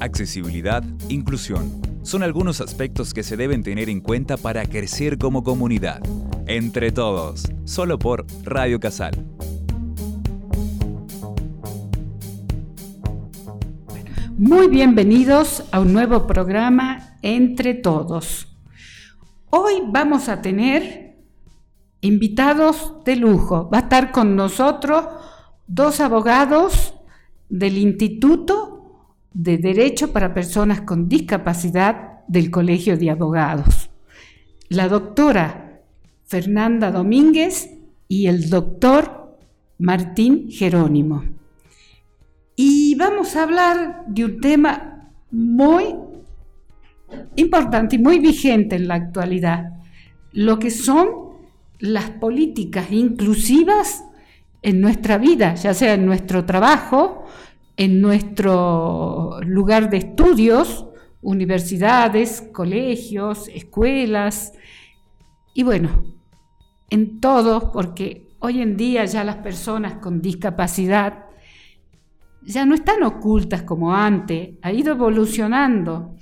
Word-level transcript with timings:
accesibilidad, 0.00 0.84
inclusión. 1.08 1.80
Son 2.02 2.22
algunos 2.22 2.60
aspectos 2.60 3.12
que 3.12 3.22
se 3.22 3.36
deben 3.36 3.62
tener 3.62 3.88
en 3.88 4.00
cuenta 4.00 4.36
para 4.36 4.64
crecer 4.66 5.18
como 5.18 5.42
comunidad. 5.42 6.00
Entre 6.46 6.92
todos, 6.92 7.44
solo 7.64 7.98
por 7.98 8.26
Radio 8.44 8.80
Casal. 8.80 9.12
Muy 14.38 14.68
bienvenidos 14.68 15.64
a 15.72 15.80
un 15.80 15.92
nuevo 15.92 16.26
programa 16.26 17.16
Entre 17.22 17.74
Todos. 17.74 18.56
Hoy 19.50 19.82
vamos 19.88 20.28
a 20.28 20.40
tener 20.40 21.18
invitados 22.00 23.04
de 23.04 23.16
lujo. 23.16 23.68
Va 23.68 23.78
a 23.78 23.82
estar 23.82 24.12
con 24.12 24.36
nosotros 24.36 25.06
dos 25.66 26.00
abogados 26.00 26.94
del 27.48 27.78
Instituto 27.78 28.67
de 29.32 29.58
Derecho 29.58 30.12
para 30.12 30.34
Personas 30.34 30.82
con 30.82 31.08
Discapacidad 31.08 32.24
del 32.28 32.50
Colegio 32.50 32.96
de 32.96 33.10
Abogados. 33.10 33.90
La 34.68 34.88
doctora 34.88 35.82
Fernanda 36.24 36.90
Domínguez 36.90 37.70
y 38.06 38.26
el 38.26 38.50
doctor 38.50 39.38
Martín 39.78 40.50
Jerónimo. 40.50 41.24
Y 42.56 42.94
vamos 42.96 43.36
a 43.36 43.44
hablar 43.44 44.04
de 44.08 44.24
un 44.24 44.40
tema 44.40 45.12
muy 45.30 45.94
importante 47.36 47.96
y 47.96 47.98
muy 47.98 48.18
vigente 48.18 48.76
en 48.76 48.88
la 48.88 48.94
actualidad, 48.94 49.72
lo 50.32 50.58
que 50.58 50.70
son 50.70 51.28
las 51.78 52.10
políticas 52.10 52.90
inclusivas 52.90 54.04
en 54.62 54.80
nuestra 54.80 55.18
vida, 55.18 55.54
ya 55.54 55.72
sea 55.72 55.94
en 55.94 56.04
nuestro 56.04 56.44
trabajo, 56.44 57.24
en 57.78 58.00
nuestro 58.00 59.38
lugar 59.46 59.88
de 59.88 59.98
estudios, 59.98 60.86
universidades, 61.22 62.42
colegios, 62.52 63.46
escuelas, 63.54 64.52
y 65.54 65.62
bueno, 65.62 66.18
en 66.90 67.20
todo, 67.20 67.70
porque 67.72 68.26
hoy 68.40 68.62
en 68.62 68.76
día 68.76 69.04
ya 69.04 69.22
las 69.22 69.36
personas 69.36 69.94
con 69.94 70.20
discapacidad 70.20 71.26
ya 72.42 72.66
no 72.66 72.74
están 72.74 73.04
ocultas 73.04 73.62
como 73.62 73.94
antes, 73.94 74.56
ha 74.62 74.72
ido 74.72 74.92
evolucionando 74.92 76.16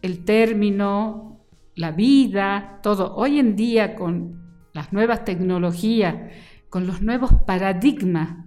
el 0.00 0.24
término, 0.24 1.44
la 1.74 1.90
vida, 1.90 2.80
todo. 2.82 3.14
Hoy 3.16 3.38
en 3.38 3.54
día 3.54 3.96
con 3.96 4.68
las 4.72 4.94
nuevas 4.94 5.24
tecnologías, 5.24 6.14
con 6.70 6.86
los 6.86 7.02
nuevos 7.02 7.32
paradigmas, 7.46 8.44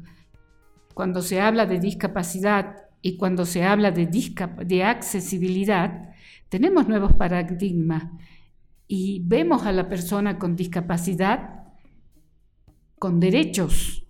cuando 0.98 1.22
se 1.22 1.40
habla 1.40 1.68
de 1.68 1.80
discapacidad 1.80 2.88
y 3.04 3.18
cuando 3.18 3.46
se 3.46 3.64
habla 3.64 3.92
de, 3.92 4.84
accesibilidad, 4.84 6.10
tenemos 6.50 6.88
nuevos 6.88 7.14
paradigmas 7.14 8.06
y 8.88 9.22
vemos 9.24 9.68
a 9.68 9.72
la 9.74 9.90
persona 9.90 10.40
con 10.40 10.56
discapacidad 10.56 11.66
con 12.98 13.20
derechos 13.20 14.08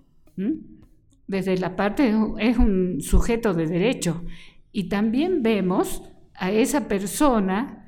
desde 1.27 1.57
la 1.57 1.75
parte, 1.75 2.15
es 2.39 2.57
un 2.57 3.01
sujeto 3.01 3.53
de 3.53 3.67
derecho. 3.67 4.23
Y 4.71 4.87
también 4.87 5.43
vemos 5.43 6.03
a 6.35 6.51
esa 6.51 6.87
persona 6.87 7.85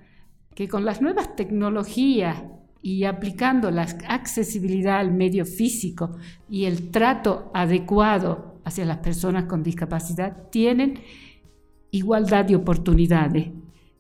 que 0.56 0.68
con 0.68 0.84
las 0.84 1.02
nuevas 1.02 1.38
tecnologías 1.38 2.44
y 2.82 3.06
aplicando 3.06 3.72
la 3.72 3.84
accesibilidad 4.10 5.00
al 5.00 5.14
medio 5.14 5.46
físico 5.46 6.18
y 6.50 6.66
el 6.66 6.92
trato 6.92 7.50
adecuado 7.54 8.49
hacia 8.70 8.86
las 8.86 9.00
personas 9.00 9.46
con 9.46 9.64
discapacidad, 9.64 10.50
tienen 10.50 11.02
igualdad 11.92 12.46
de 12.46 12.56
oportunidades, 12.56 13.50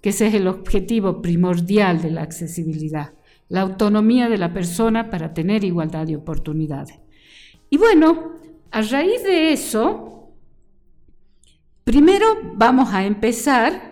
que 0.02 0.10
ese 0.10 0.28
es 0.28 0.34
el 0.34 0.48
objetivo 0.48 1.22
primordial 1.22 2.02
de 2.02 2.12
la 2.12 2.22
accesibilidad, 2.22 3.14
la 3.50 3.62
autonomía 3.62 4.30
de 4.30 4.38
la 4.38 4.54
persona 4.54 5.10
para 5.10 5.34
tener 5.34 5.64
igualdad 5.64 6.08
de 6.08 6.16
oportunidades. 6.16 7.00
Y 7.70 7.78
bueno, 7.78 8.34
a 8.72 8.82
raíz 8.82 9.24
de 9.24 9.52
eso, 9.52 10.32
primero 11.84 12.26
vamos 12.56 12.94
a 12.94 13.06
empezar 13.06 13.90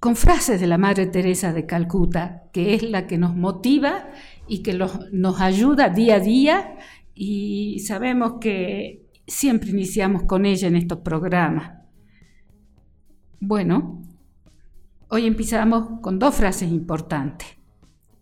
con 0.00 0.14
frases 0.14 0.60
de 0.60 0.68
la 0.68 0.78
Madre 0.78 1.06
Teresa 1.06 1.52
de 1.52 1.66
Calcuta, 1.66 2.44
que 2.52 2.74
es 2.74 2.84
la 2.84 3.08
que 3.08 3.18
nos 3.18 3.34
motiva 3.34 4.10
y 4.46 4.62
que 4.62 4.74
nos 4.74 5.40
ayuda 5.40 5.88
día 5.88 6.16
a 6.16 6.20
día 6.20 6.76
y 7.20 7.80
sabemos 7.80 8.34
que 8.40 9.07
siempre 9.28 9.70
iniciamos 9.70 10.24
con 10.24 10.46
ella 10.46 10.66
en 10.66 10.76
estos 10.76 10.98
programas. 11.00 11.78
Bueno, 13.38 14.02
hoy 15.08 15.26
empezamos 15.26 16.00
con 16.00 16.18
dos 16.18 16.34
frases 16.34 16.72
importantes. 16.72 17.46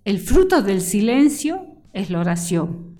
El 0.05 0.19
fruto 0.19 0.63
del 0.63 0.83
silencio 0.83 1.67
es 1.93 2.11
la 2.11 2.21
oración. 2.21 2.99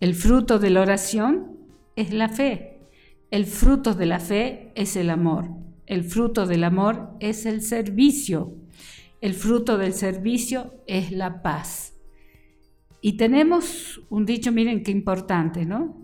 El 0.00 0.14
fruto 0.14 0.58
de 0.58 0.70
la 0.70 0.82
oración 0.82 1.56
es 1.96 2.12
la 2.12 2.28
fe. 2.28 2.80
El 3.30 3.46
fruto 3.46 3.94
de 3.94 4.06
la 4.06 4.20
fe 4.20 4.72
es 4.74 4.96
el 4.96 5.08
amor. 5.08 5.48
El 5.86 6.04
fruto 6.04 6.46
del 6.46 6.64
amor 6.64 7.10
es 7.20 7.46
el 7.46 7.62
servicio. 7.62 8.54
El 9.20 9.34
fruto 9.34 9.78
del 9.78 9.94
servicio 9.94 10.74
es 10.86 11.12
la 11.12 11.40
paz. 11.40 11.94
Y 13.00 13.16
tenemos 13.16 14.02
un 14.10 14.26
dicho, 14.26 14.52
miren 14.52 14.82
qué 14.82 14.90
importante, 14.90 15.64
¿no? 15.64 16.03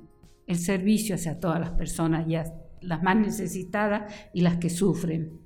El 0.51 0.59
servicio 0.59 1.15
hacia 1.15 1.39
todas 1.39 1.61
las 1.61 1.71
personas, 1.71 2.27
ya 2.27 2.53
las 2.81 3.05
más 3.05 3.15
necesitadas 3.15 4.13
y 4.35 4.41
las 4.41 4.57
que 4.57 4.69
sufren. 4.69 5.39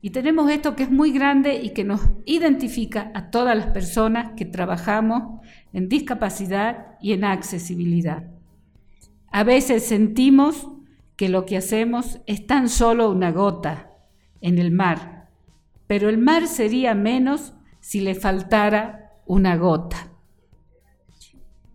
Y 0.00 0.10
tenemos 0.10 0.48
esto 0.52 0.76
que 0.76 0.84
es 0.84 0.90
muy 0.92 1.10
grande 1.10 1.60
y 1.60 1.70
que 1.70 1.82
nos 1.82 2.00
identifica 2.24 3.10
a 3.12 3.32
todas 3.32 3.56
las 3.56 3.66
personas 3.66 4.34
que 4.36 4.44
trabajamos 4.44 5.40
en 5.72 5.88
discapacidad 5.88 6.96
y 7.00 7.12
en 7.12 7.24
accesibilidad. 7.24 8.30
A 9.32 9.42
veces 9.42 9.84
sentimos 9.84 10.68
que 11.16 11.28
lo 11.28 11.44
que 11.44 11.56
hacemos 11.56 12.20
es 12.28 12.46
tan 12.46 12.68
solo 12.68 13.10
una 13.10 13.32
gota 13.32 13.90
en 14.40 14.60
el 14.60 14.70
mar, 14.70 15.28
pero 15.88 16.08
el 16.08 16.18
mar 16.18 16.46
sería 16.46 16.94
menos 16.94 17.52
si 17.80 18.00
le 18.00 18.14
faltara 18.14 19.10
una 19.26 19.56
gota. 19.56 20.12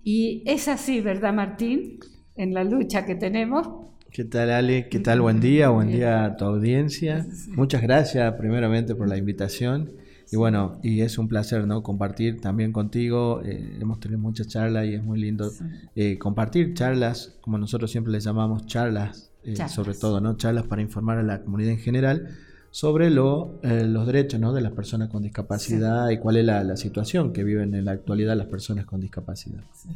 Y 0.05 0.41
es 0.45 0.69
así, 0.69 1.01
¿verdad, 1.01 1.33
Martín? 1.33 1.99
En 2.39 2.53
la 2.53 2.63
lucha 2.63 3.05
que 3.05 3.15
tenemos 3.15 3.67
¿Qué 4.13 4.23
tal, 4.23 4.49
Ale? 4.49 4.87
¿Qué 4.87 4.99
tal? 4.99 5.19
Buen 5.19 5.41
día, 5.41 5.71
buen 5.71 5.91
día 5.91 6.23
a 6.23 6.37
tu 6.37 6.45
audiencia. 6.45 7.27
Muchas 7.49 7.81
gracias, 7.81 8.33
primeramente, 8.35 8.95
por 8.95 9.09
la 9.09 9.17
invitación. 9.17 9.91
Y 10.31 10.37
bueno, 10.37 10.79
y 10.81 11.01
es 11.01 11.17
un 11.17 11.27
placer, 11.27 11.67
¿no? 11.67 11.83
Compartir 11.83 12.39
también 12.39 12.71
contigo. 12.71 13.41
Eh, 13.43 13.79
hemos 13.81 13.99
tenido 13.99 14.21
muchas 14.21 14.47
charlas 14.47 14.85
y 14.85 14.93
es 14.93 15.03
muy 15.03 15.19
lindo 15.19 15.51
eh, 15.97 16.17
compartir 16.17 16.73
charlas, 16.75 17.35
como 17.41 17.57
nosotros 17.57 17.91
siempre 17.91 18.13
les 18.13 18.23
llamamos 18.23 18.65
charlas, 18.67 19.31
eh, 19.43 19.57
sobre 19.67 19.93
todo, 19.93 20.21
¿no? 20.21 20.37
Charlas 20.37 20.63
para 20.63 20.81
informar 20.81 21.17
a 21.17 21.23
la 21.23 21.41
comunidad 21.41 21.73
en 21.73 21.79
general 21.79 22.37
sobre 22.71 23.09
lo, 23.09 23.59
los 23.63 24.07
derechos 24.07 24.39
¿no? 24.39 24.53
de 24.53 24.61
las 24.61 24.71
personas 24.71 25.09
con 25.09 25.23
discapacidad 25.23 26.09
y 26.09 26.19
cuál 26.19 26.37
es 26.37 26.45
la, 26.45 26.63
la, 26.63 26.77
situación 26.77 27.33
que 27.33 27.43
viven 27.43 27.73
en 27.73 27.83
la 27.83 27.91
actualidad 27.91 28.37
las 28.37 28.45
personas 28.47 28.85
con 28.85 29.01
discapacidad. 29.01 29.63
Sí, 29.73 29.89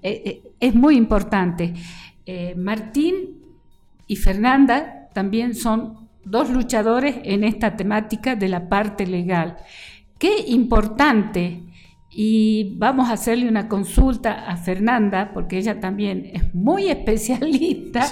es 0.00 0.74
muy 0.74 0.96
importante. 0.96 1.74
Eh, 2.24 2.54
Martín 2.56 3.42
y 4.06 4.16
Fernanda 4.16 5.08
también 5.12 5.54
son 5.54 6.08
dos 6.24 6.50
luchadores 6.50 7.16
en 7.22 7.44
esta 7.44 7.76
temática 7.76 8.34
de 8.34 8.48
la 8.48 8.68
parte 8.68 9.06
legal. 9.06 9.56
Qué 10.18 10.44
importante, 10.48 11.62
y 12.10 12.76
vamos 12.78 13.10
a 13.10 13.12
hacerle 13.12 13.48
una 13.48 13.68
consulta 13.68 14.46
a 14.48 14.56
Fernanda, 14.56 15.30
porque 15.34 15.58
ella 15.58 15.78
también 15.78 16.30
es 16.32 16.54
muy 16.54 16.88
especialista 16.90 18.08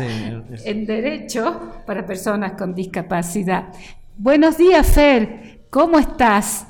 en 0.65 0.87
derecho 0.87 1.82
para 1.87 2.05
personas 2.05 2.53
con 2.53 2.75
discapacidad. 2.75 3.69
Buenos 4.17 4.59
días, 4.59 4.87
Fer, 4.87 5.67
¿cómo 5.70 5.99
estás? 5.99 6.69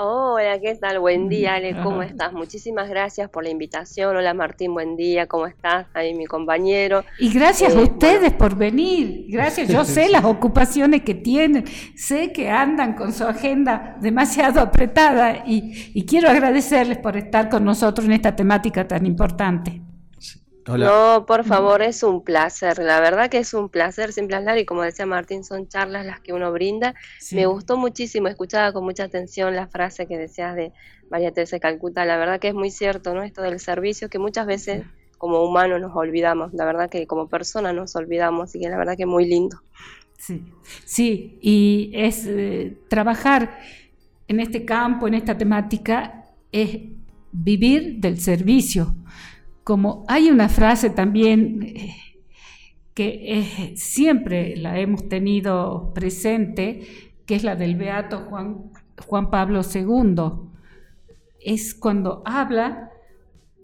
Hola, 0.00 0.60
¿qué 0.60 0.76
tal? 0.76 1.00
Buen 1.00 1.28
día, 1.28 1.54
Ale, 1.54 1.74
¿cómo 1.82 2.04
estás? 2.04 2.32
Muchísimas 2.32 2.88
gracias 2.88 3.28
por 3.28 3.42
la 3.42 3.50
invitación. 3.50 4.16
Hola 4.16 4.32
Martín, 4.32 4.72
buen 4.72 4.94
día, 4.94 5.26
¿cómo 5.26 5.48
estás? 5.48 5.88
Ahí 5.92 6.14
mi 6.14 6.24
compañero. 6.26 7.04
Y 7.18 7.32
gracias 7.32 7.74
a 7.74 7.80
eh, 7.80 7.82
ustedes 7.82 8.32
por 8.32 8.54
venir. 8.54 9.24
Gracias, 9.28 9.66
yo 9.66 9.84
sé 9.84 10.08
las 10.08 10.24
ocupaciones 10.24 11.02
que 11.02 11.16
tienen, 11.16 11.64
sé 11.96 12.30
que 12.32 12.48
andan 12.48 12.94
con 12.94 13.12
su 13.12 13.24
agenda 13.24 13.96
demasiado 14.00 14.60
apretada 14.60 15.42
y, 15.44 15.90
y 15.92 16.06
quiero 16.06 16.30
agradecerles 16.30 16.98
por 16.98 17.16
estar 17.16 17.48
con 17.48 17.64
nosotros 17.64 18.06
en 18.06 18.12
esta 18.12 18.36
temática 18.36 18.86
tan 18.86 19.04
importante. 19.04 19.87
No, 20.76 21.24
por 21.26 21.44
favor, 21.44 21.82
es 21.82 22.02
un 22.02 22.22
placer. 22.22 22.78
La 22.78 23.00
verdad 23.00 23.30
que 23.30 23.38
es 23.38 23.54
un 23.54 23.68
placer 23.68 24.12
siempre 24.12 24.36
hablar 24.36 24.58
y 24.58 24.64
como 24.64 24.82
decía 24.82 25.06
Martín, 25.06 25.44
son 25.44 25.68
charlas 25.68 26.04
las 26.04 26.20
que 26.20 26.32
uno 26.32 26.52
brinda. 26.52 26.94
Me 27.32 27.46
gustó 27.46 27.76
muchísimo, 27.76 28.28
escuchaba 28.28 28.72
con 28.72 28.84
mucha 28.84 29.04
atención 29.04 29.56
la 29.56 29.66
frase 29.66 30.06
que 30.06 30.18
decías 30.18 30.54
de 30.54 30.72
María 31.10 31.32
Teresa 31.32 31.58
Calcuta. 31.58 32.04
La 32.04 32.16
verdad 32.16 32.38
que 32.38 32.48
es 32.48 32.54
muy 32.54 32.70
cierto, 32.70 33.14
¿no? 33.14 33.22
Esto 33.22 33.42
del 33.42 33.60
servicio 33.60 34.08
que 34.10 34.18
muchas 34.18 34.46
veces 34.46 34.84
como 35.18 35.42
humanos 35.42 35.80
nos 35.80 35.94
olvidamos, 35.94 36.54
la 36.54 36.64
verdad 36.64 36.88
que 36.88 37.06
como 37.06 37.28
personas 37.28 37.74
nos 37.74 37.94
olvidamos, 37.96 38.48
así 38.48 38.60
que 38.60 38.68
la 38.68 38.78
verdad 38.78 38.96
que 38.96 39.04
muy 39.04 39.26
lindo. 39.26 39.60
Sí, 40.16 40.44
sí 40.84 41.38
y 41.42 41.90
es 41.92 42.24
eh, 42.26 42.76
trabajar 42.88 43.58
en 44.28 44.40
este 44.40 44.64
campo, 44.64 45.08
en 45.08 45.14
esta 45.14 45.36
temática, 45.36 46.24
es 46.52 46.78
vivir 47.32 47.96
del 47.98 48.20
servicio. 48.20 48.94
Como 49.68 50.06
hay 50.08 50.30
una 50.30 50.48
frase 50.48 50.88
también 50.88 51.62
eh, 51.62 51.94
que 52.94 53.74
siempre 53.76 54.56
la 54.56 54.78
hemos 54.78 55.10
tenido 55.10 55.92
presente, 55.92 56.80
que 57.26 57.34
es 57.34 57.44
la 57.44 57.54
del 57.54 57.76
Beato 57.76 58.30
Juan, 58.30 59.30
Pablo 59.30 59.60
II, 59.60 60.22
es 61.38 61.74
cuando 61.74 62.22
habla 62.24 62.92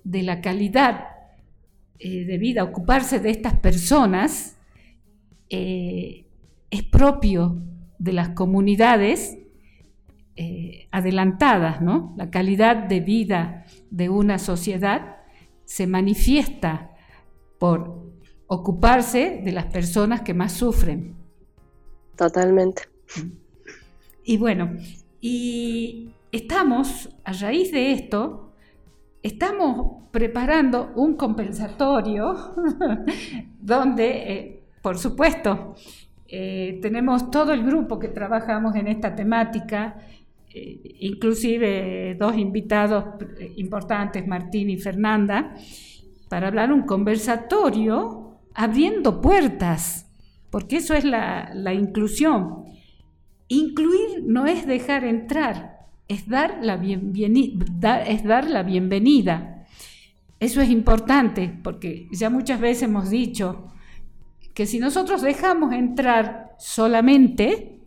de 0.05 0.23
la 0.25 0.43
calidad 0.43 1.07
eh, 1.99 2.27
de 2.27 2.37
vida, 2.37 2.65
ocuparse 2.65 3.19
de 3.19 3.31
estas 3.31 3.59
personas, 3.61 4.59
eh, 5.49 6.27
es 6.71 6.83
propio 6.83 7.63
de 7.99 8.13
las 8.13 8.29
comunidades 8.29 9.39
eh, 10.37 10.87
adelantadas, 10.91 11.81
¿no? 11.81 12.13
La 12.19 12.29
calidad 12.29 12.77
de 12.77 13.01
vida 13.01 13.65
de 13.91 14.11
una 14.11 14.39
sociedad 14.39 15.14
se 15.65 15.87
manifiesta 15.87 16.91
por 17.59 18.05
ocuparse 18.47 19.41
de 19.45 19.53
las 19.53 19.67
personas 19.67 20.23
que 20.23 20.35
más 20.35 20.53
sufren. 20.53 21.17
Totalmente. 22.17 22.83
Y 24.25 24.37
bueno, 24.37 24.71
y 25.21 26.11
estamos, 26.33 27.09
a 27.25 27.33
raíz 27.33 27.73
de 27.73 27.93
esto, 27.93 28.53
estamos 29.23 30.05
preparando 30.11 30.93
un 30.95 31.17
compensatorio 31.17 32.35
donde, 33.61 34.33
eh, 34.33 34.63
por 34.81 34.99
supuesto, 34.99 35.75
eh, 36.29 36.79
tenemos 36.81 37.31
todo 37.31 37.53
el 37.53 37.65
grupo 37.65 37.99
que 37.99 38.09
trabajamos 38.09 38.75
en 38.77 38.89
esta 38.89 39.15
temática, 39.15 39.97
inclusive 40.55 42.17
dos 42.19 42.37
invitados 42.37 43.05
importantes, 43.57 44.27
Martín 44.27 44.71
y 44.71 44.79
Fernanda, 44.79 45.55
para 46.29 46.49
hablar 46.49 46.73
un 46.73 46.83
conversatorio 46.83 48.39
abriendo 48.55 49.21
puertas, 49.21 50.11
porque 50.51 50.77
eso 50.77 50.95
es 50.95 51.05
la 51.05 51.75
inclusión. 51.75 52.65
Incluir 53.49 54.25
no 54.25 54.47
es 54.47 54.67
dejar 54.67 55.05
entrar, 55.05 55.75
es 56.09 56.29
dar 56.29 56.59
la, 56.63 56.75
es 58.07 58.25
dar 58.25 58.49
la 58.49 58.63
bienvenida. 58.63 59.67
Eso 60.41 60.61
es 60.61 60.71
importante 60.71 61.59
porque 61.63 62.09
ya 62.13 62.31
muchas 62.31 62.61
veces 62.61 62.85
hemos 62.85 63.11
dicho 63.11 63.73
que 64.53 64.67
si 64.67 64.79
nosotros 64.79 65.23
dejamos 65.23 65.73
entrar 65.73 66.53
solamente, 66.59 67.81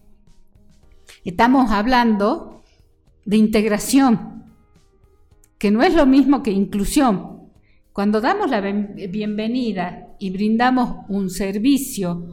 estamos 1.24 1.72
hablando 1.72 2.56
de 3.28 3.36
integración, 3.36 4.46
que 5.60 5.70
no 5.70 5.84
es 5.84 5.94
lo 5.94 6.06
mismo 6.06 6.42
que 6.42 6.52
inclusión. 6.52 7.50
Cuando 7.92 8.22
damos 8.22 8.50
la 8.50 8.62
bienvenida 8.62 10.16
y 10.18 10.30
brindamos 10.30 11.06
un 11.10 11.30
servicio 11.30 12.26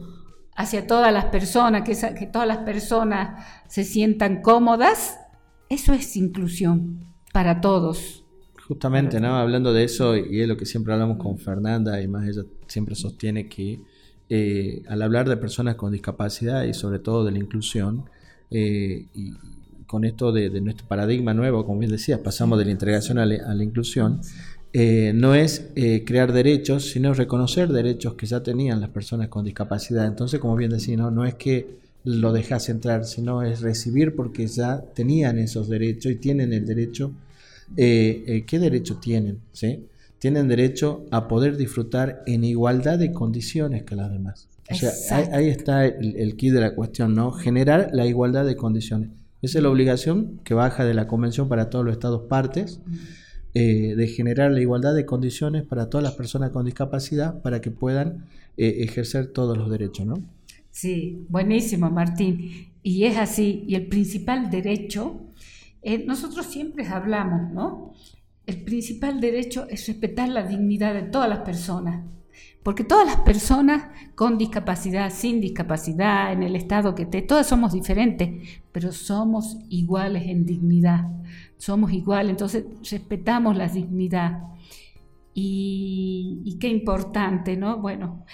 hacia 0.55 0.87
todas 0.87 1.11
las 1.11 1.25
personas, 1.25 1.83
que, 1.83 1.97
que 2.17 2.27
todas 2.27 2.47
las 2.47 2.59
personas 2.59 3.45
se 3.67 3.83
sientan 3.83 4.41
cómodas, 4.41 5.19
eso 5.67 5.93
es 5.93 6.15
inclusión 6.15 7.05
para 7.33 7.59
todos. 7.59 8.23
Justamente, 8.65 9.19
¿no? 9.19 9.35
Hablando 9.35 9.73
de 9.73 9.83
eso, 9.83 10.15
y 10.15 10.39
es 10.39 10.47
lo 10.47 10.55
que 10.55 10.65
siempre 10.65 10.93
hablamos 10.93 11.17
con 11.17 11.37
Fernanda, 11.37 12.01
y 12.01 12.07
más 12.07 12.25
ella 12.25 12.43
siempre 12.67 12.95
sostiene 12.95 13.49
que 13.49 13.81
eh, 14.29 14.81
al 14.87 15.01
hablar 15.01 15.27
de 15.27 15.35
personas 15.35 15.75
con 15.75 15.91
discapacidad 15.91 16.63
y 16.63 16.73
sobre 16.73 16.99
todo 16.99 17.25
de 17.25 17.33
la 17.33 17.39
inclusión, 17.39 18.05
eh, 18.49 19.07
y 19.13 19.33
con 19.85 20.05
esto 20.05 20.31
de, 20.31 20.49
nuestro 20.61 20.87
paradigma 20.87 21.33
nuevo, 21.33 21.65
como 21.65 21.79
bien 21.79 21.91
decías, 21.91 22.19
pasamos 22.19 22.59
de 22.59 22.65
la 22.65 22.71
integración 22.71 23.17
a 23.17 23.25
la, 23.25 23.63
inclusión, 23.63 24.21
eh, 24.73 25.13
no 25.15 25.35
es 25.35 25.69
crear 26.05 26.33
derechos, 26.33 26.91
sino 26.91 27.13
reconocer 27.13 27.69
derechos 27.69 28.15
que 28.15 28.25
ya 28.25 28.43
tenían 28.43 28.81
las 28.81 28.89
personas 28.89 29.29
con 29.29 29.45
discapacidad. 29.45 30.05
Entonces, 30.05 30.39
como 30.39 30.55
bien 30.55 30.71
decía, 30.71 30.97
no, 30.97 31.11
no 31.11 31.25
es 31.25 31.35
que 31.35 31.85
lo 32.05 32.31
dejas 32.31 32.69
entrar, 32.69 33.03
sino 33.05 33.41
es 33.41 33.61
recibir 33.61 34.15
porque 34.15 34.47
ya 34.47 34.81
tenían 34.93 35.39
esos 35.39 35.67
derechos 35.67 36.11
y 36.11 36.15
tienen 36.15 36.53
el 36.53 36.65
derecho. 36.65 37.11
Eh, 37.75 38.23
eh, 38.27 38.43
¿Qué 38.45 38.59
derecho 38.59 38.97
tienen? 38.97 39.39
¿sí? 39.51 39.87
Tienen 40.19 40.47
derecho 40.47 41.05
a 41.09 41.27
poder 41.27 41.57
disfrutar 41.57 42.21
en 42.27 42.43
igualdad 42.43 42.99
de 42.99 43.11
condiciones 43.11 43.83
que 43.83 43.95
las 43.95 44.11
demás. 44.11 44.47
O 44.69 44.75
sea, 44.75 44.91
ahí, 45.31 45.49
está 45.49 45.85
el, 45.85 46.15
el 46.15 46.35
key 46.37 46.49
de 46.49 46.59
la 46.59 46.73
cuestión, 46.73 47.13
¿no? 47.13 47.31
Generar 47.31 47.89
la 47.91 48.05
igualdad 48.07 48.45
de 48.45 48.55
condiciones. 48.55 49.09
Esa 49.41 49.59
es 49.59 49.63
la 49.63 49.69
obligación 49.69 50.39
que 50.43 50.53
baja 50.53 50.85
de 50.85 50.93
la 50.93 51.07
Convención 51.07 51.47
para 51.49 51.69
todos 51.69 51.85
los 51.85 51.93
Estados 51.93 52.23
partes, 52.27 52.81
eh, 53.53 53.95
de 53.95 54.07
generar 54.07 54.51
la 54.51 54.61
igualdad 54.61 54.95
de 54.95 55.05
condiciones 55.05 55.63
para 55.63 55.89
todas 55.89 56.03
las 56.03 56.13
personas 56.13 56.49
con 56.49 56.65
discapacidad 56.65 57.41
para 57.41 57.61
que 57.61 57.71
puedan 57.71 58.25
ejercer 58.57 59.27
todos 59.27 59.57
los 59.57 59.69
derechos, 59.69 60.05
¿no? 60.05 60.15
Sí, 60.75 61.25
buenísimo, 61.29 61.89
Martín. 61.89 62.73
Y 62.83 63.05
es 63.05 63.15
así. 63.15 63.63
Y 63.65 63.75
el 63.75 63.87
principal 63.87 64.49
derecho, 64.49 65.21
eh, 65.81 66.03
nosotros 66.05 66.47
siempre 66.47 66.85
hablamos, 66.85 67.53
¿no? 67.53 67.93
El 68.45 68.61
principal 68.61 69.21
derecho 69.21 69.67
es 69.69 69.87
respetar 69.87 70.27
la 70.27 70.45
dignidad 70.45 70.93
de 70.93 71.03
todas 71.03 71.29
las 71.29 71.39
personas. 71.39 72.05
Porque 72.65 72.83
todas 72.83 73.05
las 73.05 73.17
personas 73.17 73.89
con 74.15 74.39
discapacidad, 74.39 75.13
sin 75.13 75.39
discapacidad, 75.39 76.33
en 76.33 76.41
el 76.41 76.55
estado 76.55 76.95
que 76.95 77.03
esté, 77.03 77.21
todas 77.21 77.45
somos 77.45 77.73
diferentes, 77.73 78.59
pero 78.71 78.91
somos 78.91 79.57
iguales 79.69 80.23
en 80.25 80.47
dignidad. 80.47 81.07
Somos 81.57 81.93
iguales, 81.93 82.31
entonces 82.31 82.65
respetamos 82.89 83.55
la 83.55 83.67
dignidad. 83.67 84.41
Y, 85.35 86.41
y 86.43 86.57
qué 86.57 86.67
importante, 86.67 87.55
¿no? 87.55 87.77
Bueno, 87.77 88.25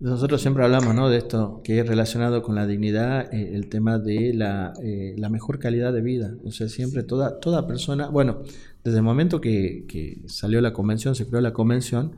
nosotros 0.00 0.40
siempre 0.40 0.64
hablamos 0.64 0.94
¿no? 0.94 1.10
de 1.10 1.18
esto 1.18 1.60
que 1.62 1.80
es 1.80 1.86
relacionado 1.86 2.42
con 2.42 2.54
la 2.54 2.66
dignidad, 2.66 3.30
eh, 3.34 3.56
el 3.56 3.68
tema 3.68 3.98
de 3.98 4.32
la, 4.32 4.72
eh, 4.82 5.16
la, 5.18 5.28
mejor 5.28 5.58
calidad 5.58 5.92
de 5.92 6.00
vida. 6.00 6.34
O 6.46 6.50
sea, 6.50 6.70
siempre 6.70 7.02
toda, 7.02 7.40
toda 7.40 7.66
persona, 7.66 8.08
bueno, 8.08 8.38
desde 8.84 8.96
el 8.96 9.04
momento 9.04 9.42
que, 9.42 9.84
que 9.86 10.22
salió 10.28 10.62
la 10.62 10.72
convención, 10.72 11.14
se 11.14 11.26
creó 11.26 11.42
la 11.42 11.52
convención, 11.52 12.12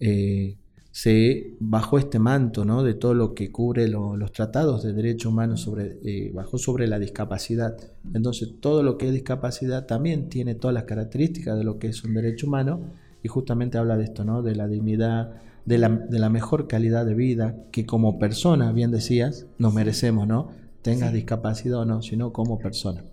eh, 0.00 0.56
se 1.00 1.54
bajó 1.60 1.96
este 1.98 2.18
manto 2.18 2.64
¿no? 2.64 2.82
de 2.82 2.94
todo 2.94 3.14
lo 3.14 3.32
que 3.32 3.52
cubre 3.52 3.86
los 3.86 4.32
tratados 4.32 4.82
de 4.82 4.92
derechos 4.92 5.30
humanos, 5.30 5.60
sobre, 5.60 6.32
bajó 6.34 6.58
sobre 6.58 6.88
la 6.88 6.98
discapacidad. 6.98 7.76
Entonces, 8.14 8.54
todo 8.58 8.82
lo 8.82 8.98
que 8.98 9.06
es 9.06 9.12
discapacidad 9.12 9.86
también 9.86 10.28
tiene 10.28 10.56
todas 10.56 10.74
las 10.74 10.84
características 10.84 11.56
de 11.56 11.62
lo 11.62 11.78
que 11.78 11.86
es 11.86 12.02
un 12.02 12.14
derecho 12.14 12.48
humano 12.48 12.80
y 13.22 13.28
justamente 13.28 13.78
habla 13.78 13.96
de 13.96 14.02
esto, 14.02 14.24
¿no? 14.24 14.42
de 14.42 14.56
la 14.56 14.66
dignidad 14.66 15.40
de 15.66 15.78
la, 15.78 16.30
mejor 16.30 16.66
calidad 16.66 17.06
de 17.06 17.14
vida 17.14 17.54
que 17.70 17.86
como 17.86 18.18
persona, 18.18 18.72
bien 18.72 18.90
decías, 18.90 19.46
nos 19.56 19.72
merecemos, 19.72 20.26
¿no? 20.26 20.48
Tengas 20.82 21.12
discapacidad 21.12 21.78
o 21.78 21.84
no, 21.84 22.02
sino 22.02 22.32
como 22.32 22.58
persona. 22.58 23.04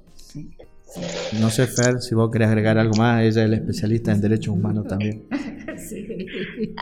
No 1.39 1.49
sé, 1.49 1.67
Fer, 1.67 2.01
si 2.01 2.15
vos 2.15 2.31
querés 2.31 2.47
agregar 2.47 2.77
algo 2.77 2.95
más, 2.95 3.21
ella 3.21 3.43
es 3.43 3.49
la 3.49 3.55
especialista 3.57 4.11
en 4.11 4.21
derechos 4.21 4.53
humanos 4.53 4.87
también. 4.87 5.25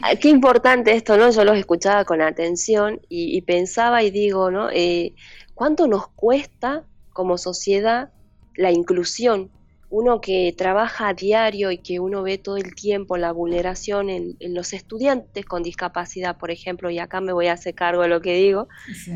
Ah, 0.01 0.15
qué 0.15 0.29
importante 0.29 0.93
esto, 0.93 1.17
¿no? 1.17 1.29
Yo 1.31 1.43
los 1.43 1.57
escuchaba 1.57 2.05
con 2.05 2.21
atención 2.21 3.01
y, 3.09 3.41
pensaba 3.41 4.03
y 4.03 4.11
digo, 4.11 4.51
¿no? 4.51 4.69
Eh, 4.71 5.13
¿Cuánto 5.55 5.87
nos 5.87 6.07
cuesta 6.09 6.83
como 7.11 7.37
sociedad 7.37 8.11
la 8.55 8.71
inclusión? 8.71 9.49
uno 9.93 10.21
que 10.21 10.55
trabaja 10.57 11.09
a 11.09 11.13
diario 11.13 11.69
y 11.69 11.77
que 11.77 11.99
uno 11.99 12.23
ve 12.23 12.39
todo 12.39 12.57
el 12.57 12.73
tiempo 12.73 13.15
la 13.15 13.31
vulneración 13.31 14.09
en, 14.09 14.35
los 14.39 14.73
estudiantes 14.73 15.45
con 15.45 15.61
discapacidad, 15.61 16.39
por 16.39 16.49
ejemplo, 16.49 16.89
y 16.89 16.97
acá 16.97 17.21
me 17.21 17.31
voy 17.31 17.45
a 17.45 17.53
hacer 17.53 17.75
cargo 17.75 18.01
de 18.01 18.07
lo 18.07 18.19
que 18.19 18.33
digo, 18.33 18.67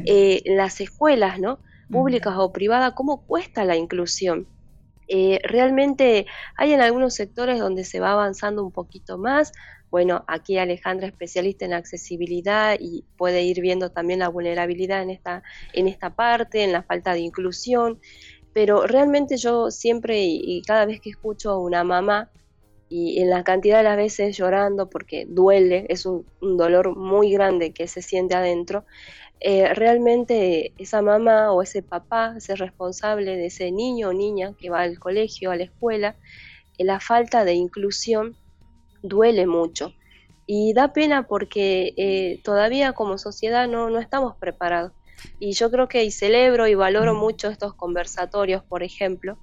eh, 0.06 0.44
en 0.46 0.56
las 0.56 0.80
escuelas, 0.80 1.40
¿no? 1.40 1.58
Públicas 1.90 2.36
o 2.38 2.54
privadas, 2.54 2.94
¿cómo 2.94 3.26
cuesta 3.26 3.66
la 3.66 3.76
inclusión? 3.76 4.46
Eh, 5.08 5.40
realmente 5.44 6.26
hay 6.56 6.74
en 6.74 6.82
algunos 6.82 7.14
sectores 7.14 7.60
donde 7.60 7.84
se 7.86 8.00
va 8.00 8.12
avanzando 8.12 8.64
un 8.64 8.72
poquito 8.72 9.18
más. 9.18 9.52
Bueno, 9.90 10.26
aquí 10.28 10.58
Alejandra 10.58 11.08
especialista 11.08 11.64
en 11.64 11.74
accesibilidad 11.74 12.78
y 12.80 13.06
puede 13.18 13.44
ir 13.44 13.62
viendo 13.62 13.90
también 13.90 14.20
la 14.20 14.28
vulnerabilidad 14.28 15.02
en 15.02 15.12
esta, 15.12 15.44
en 15.74 15.88
esta 15.88 16.14
parte, 16.14 16.64
en 16.64 16.74
la 16.74 16.84
falta 16.84 17.14
de 17.14 17.22
inclusión 17.22 18.00
pero 18.58 18.88
realmente 18.88 19.38
yo 19.38 19.70
siempre 19.70 20.24
y, 20.24 20.64
cada 20.64 20.88
vez 20.88 21.00
que 21.00 21.12
escucho 21.12 21.52
a 21.52 21.60
una 21.60 21.84
mamá 21.84 22.32
y 22.90 23.22
en 23.22 23.30
la 23.30 23.44
cantidad 23.44 23.78
de 23.78 23.84
las 23.84 23.98
veces 23.98 24.36
llorando 24.36 24.90
porque 24.90 25.28
duele, 25.30 25.86
es 25.90 26.08
un, 26.08 26.26
dolor 26.42 26.98
muy 26.98 27.32
grande 27.32 27.72
que 27.72 27.88
se 27.88 28.02
siente 28.02 28.34
adentro, 28.34 28.84
eh, 29.40 29.74
realmente 29.74 30.74
esa 30.78 31.02
mamá 31.02 31.52
o 31.52 31.62
ese 31.62 31.84
papá, 31.84 32.34
ese 32.38 32.56
responsable 32.56 33.38
de 33.38 33.48
ese 33.48 33.72
niño 33.72 34.10
o 34.10 34.14
niña 34.14 34.54
que 34.60 34.70
va 34.70 34.82
al 34.82 34.98
colegio, 35.00 35.52
a 35.52 35.56
la 35.56 35.64
escuela, 35.64 36.16
eh, 36.78 36.84
la 36.84 37.00
falta 37.00 37.46
de 37.46 37.54
inclusión 37.54 38.36
duele 39.04 39.46
mucho. 39.46 39.94
Y 40.48 40.74
da 40.74 40.94
pena 40.94 41.28
porque 41.28 41.94
eh, 41.98 42.40
todavía 42.44 42.94
como 42.94 43.18
sociedad 43.18 43.68
no, 43.68 43.90
no 43.90 44.00
estamos 44.00 44.36
preparados. 44.38 44.94
Y 45.40 45.52
yo 45.54 45.70
creo 45.70 45.88
que 45.88 46.04
y 46.04 46.12
celebro 46.12 46.68
y 46.68 46.76
valoro 46.76 47.14
mm. 47.14 47.18
mucho 47.18 47.50
estos 47.50 47.74
conversatorios, 47.74 48.64
por 48.64 48.82
ejemplo, 48.82 49.38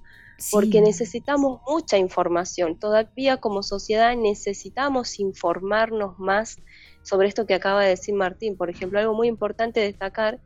porque 0.51 0.81
necesitamos 0.81 1.61
mucha 1.67 1.97
información. 1.97 2.77
Todavía 2.77 3.37
como 3.37 3.63
sociedad 3.63 4.15
necesitamos 4.15 5.19
informarnos 5.19 6.19
más 6.19 6.57
sobre 7.05 7.27
esto 7.27 7.45
que 7.45 7.53
acaba 7.53 7.83
de 7.83 7.89
decir 7.89 8.15
Martín. 8.15 8.57
Por 8.57 8.69
ejemplo, 8.69 8.99
algo 8.99 9.13
muy 9.13 9.27
importante 9.27 9.79
destacar 9.79 10.39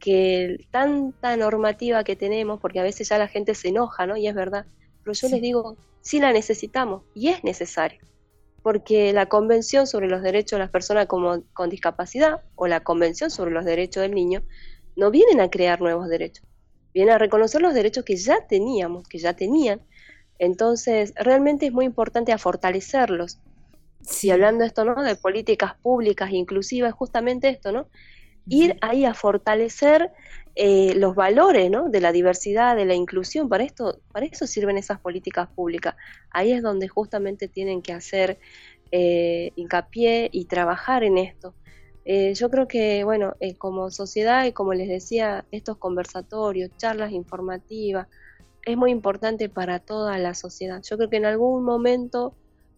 que 0.00 0.66
tanta 0.70 1.36
normativa 1.36 2.04
que 2.04 2.16
tenemos, 2.16 2.58
porque 2.60 2.80
a 2.80 2.82
veces 2.82 3.08
ya 3.08 3.18
la 3.18 3.28
gente 3.28 3.54
se 3.54 3.68
enoja, 3.68 4.06
¿no? 4.06 4.16
Y 4.16 4.26
es 4.26 4.34
verdad, 4.34 4.66
pero 5.02 5.12
yo 5.14 5.28
les 5.28 5.40
digo, 5.40 5.76
sí 6.00 6.18
la 6.18 6.32
necesitamos 6.32 7.02
y 7.14 7.28
es 7.28 7.44
necesario, 7.44 8.00
porque 8.62 9.12
la 9.12 9.26
Convención 9.26 9.86
sobre 9.86 10.08
los 10.08 10.22
Derechos 10.22 10.58
de 10.58 10.64
las 10.64 10.70
Personas 10.70 11.06
con 11.06 11.70
Discapacidad 11.70 12.42
o 12.56 12.66
la 12.66 12.80
Convención 12.80 13.30
sobre 13.30 13.52
los 13.52 13.64
Derechos 13.64 14.02
del 14.02 14.14
Niño 14.14 14.42
no 14.96 15.10
vienen 15.10 15.40
a 15.40 15.50
crear 15.50 15.80
nuevos 15.80 16.08
derechos, 16.08 16.44
vienen 16.92 17.14
a 17.14 17.18
reconocer 17.18 17.60
los 17.60 17.74
derechos 17.74 18.04
que 18.04 18.16
ya 18.16 18.46
teníamos, 18.46 19.06
que 19.06 19.18
ya 19.18 19.34
tenían. 19.34 19.82
Entonces, 20.38 21.12
realmente 21.16 21.66
es 21.66 21.72
muy 21.72 21.84
importante 21.86 22.32
a 22.32 22.38
fortalecerlos. 22.38 23.38
Si 24.06 24.30
hablando 24.30 24.64
esto, 24.64 24.84
¿no? 24.84 25.02
De 25.02 25.16
políticas 25.16 25.74
públicas 25.82 26.30
inclusivas, 26.30 26.94
justamente 26.94 27.48
esto, 27.48 27.72
¿no? 27.72 27.88
Ir 28.48 28.78
ahí 28.80 29.04
a 29.04 29.12
fortalecer 29.12 30.10
eh, 30.54 30.94
los 30.94 31.14
valores, 31.14 31.70
¿no? 31.70 31.90
De 31.90 32.00
la 32.00 32.12
diversidad, 32.12 32.76
de 32.76 32.86
la 32.86 32.94
inclusión. 32.94 33.48
Para 33.48 33.64
esto, 33.64 34.00
para 34.12 34.24
eso 34.24 34.46
sirven 34.46 34.78
esas 34.78 35.00
políticas 35.00 35.48
públicas. 35.48 35.96
Ahí 36.30 36.52
es 36.52 36.62
donde 36.62 36.88
justamente 36.88 37.48
tienen 37.48 37.82
que 37.82 37.92
hacer 37.92 38.38
eh, 38.92 39.52
hincapié 39.56 40.28
y 40.32 40.44
trabajar 40.44 41.02
en 41.02 41.18
esto. 41.18 41.54
Eh, 42.08 42.34
yo 42.34 42.50
creo 42.50 42.68
que, 42.68 43.02
bueno, 43.02 43.34
eh, 43.40 43.56
como 43.56 43.90
sociedad 43.90 44.44
y 44.46 44.52
como 44.52 44.74
les 44.74 44.88
decía, 44.88 45.44
estos 45.50 45.76
conversatorios, 45.76 46.70
charlas 46.76 47.10
informativas, 47.10 48.06
es 48.64 48.76
muy 48.76 48.92
importante 48.92 49.48
para 49.48 49.80
toda 49.80 50.16
la 50.18 50.34
sociedad. 50.34 50.80
Yo 50.88 50.96
creo 50.96 51.10
que 51.10 51.16
en 51.16 51.24
algún 51.24 51.64
momento, 51.64 52.34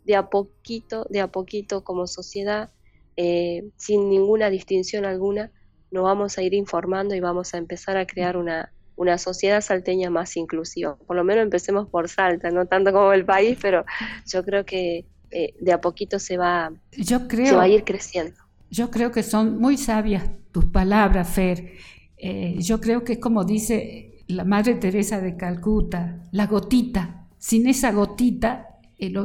de 0.08 0.16
a 0.16 0.28
poquito, 0.28 1.06
de 1.08 1.20
a 1.20 1.28
poquito 1.28 1.84
como 1.84 2.08
sociedad, 2.08 2.70
eh, 3.16 3.68
sin 3.76 4.10
ninguna 4.10 4.50
distinción 4.50 5.04
alguna, 5.04 5.52
nos 5.92 6.02
vamos 6.02 6.36
a 6.36 6.42
ir 6.42 6.54
informando 6.54 7.14
y 7.14 7.20
vamos 7.20 7.54
a 7.54 7.58
empezar 7.58 7.96
a 7.96 8.06
crear 8.06 8.36
una, 8.36 8.72
una 8.96 9.16
sociedad 9.18 9.60
salteña 9.60 10.10
más 10.10 10.36
inclusiva. 10.36 10.96
Por 11.06 11.14
lo 11.14 11.22
menos 11.22 11.44
empecemos 11.44 11.88
por 11.88 12.08
Salta, 12.08 12.50
no 12.50 12.66
tanto 12.66 12.92
como 12.92 13.12
el 13.12 13.24
país, 13.24 13.56
pero 13.62 13.84
yo 14.26 14.44
creo 14.44 14.64
que 14.64 15.06
de 15.30 15.72
a 15.72 15.80
poquito 15.80 16.18
se 16.18 16.36
va, 16.36 16.72
yo 16.92 17.28
creo, 17.28 17.46
se 17.46 17.54
va 17.54 17.62
a 17.64 17.68
ir 17.68 17.84
creciendo. 17.84 18.34
Yo 18.70 18.90
creo 18.90 19.12
que 19.12 19.22
son 19.22 19.58
muy 19.58 19.76
sabias 19.76 20.24
tus 20.52 20.66
palabras, 20.66 21.28
Fer. 21.28 21.72
Eh, 22.16 22.56
yo 22.58 22.80
creo 22.80 23.04
que 23.04 23.14
es 23.14 23.18
como 23.18 23.44
dice 23.44 24.24
la 24.26 24.44
Madre 24.44 24.74
Teresa 24.74 25.20
de 25.20 25.36
Calcuta, 25.36 26.28
la 26.32 26.46
gotita. 26.46 27.26
Sin 27.38 27.68
esa 27.68 27.92
gotita, 27.92 28.67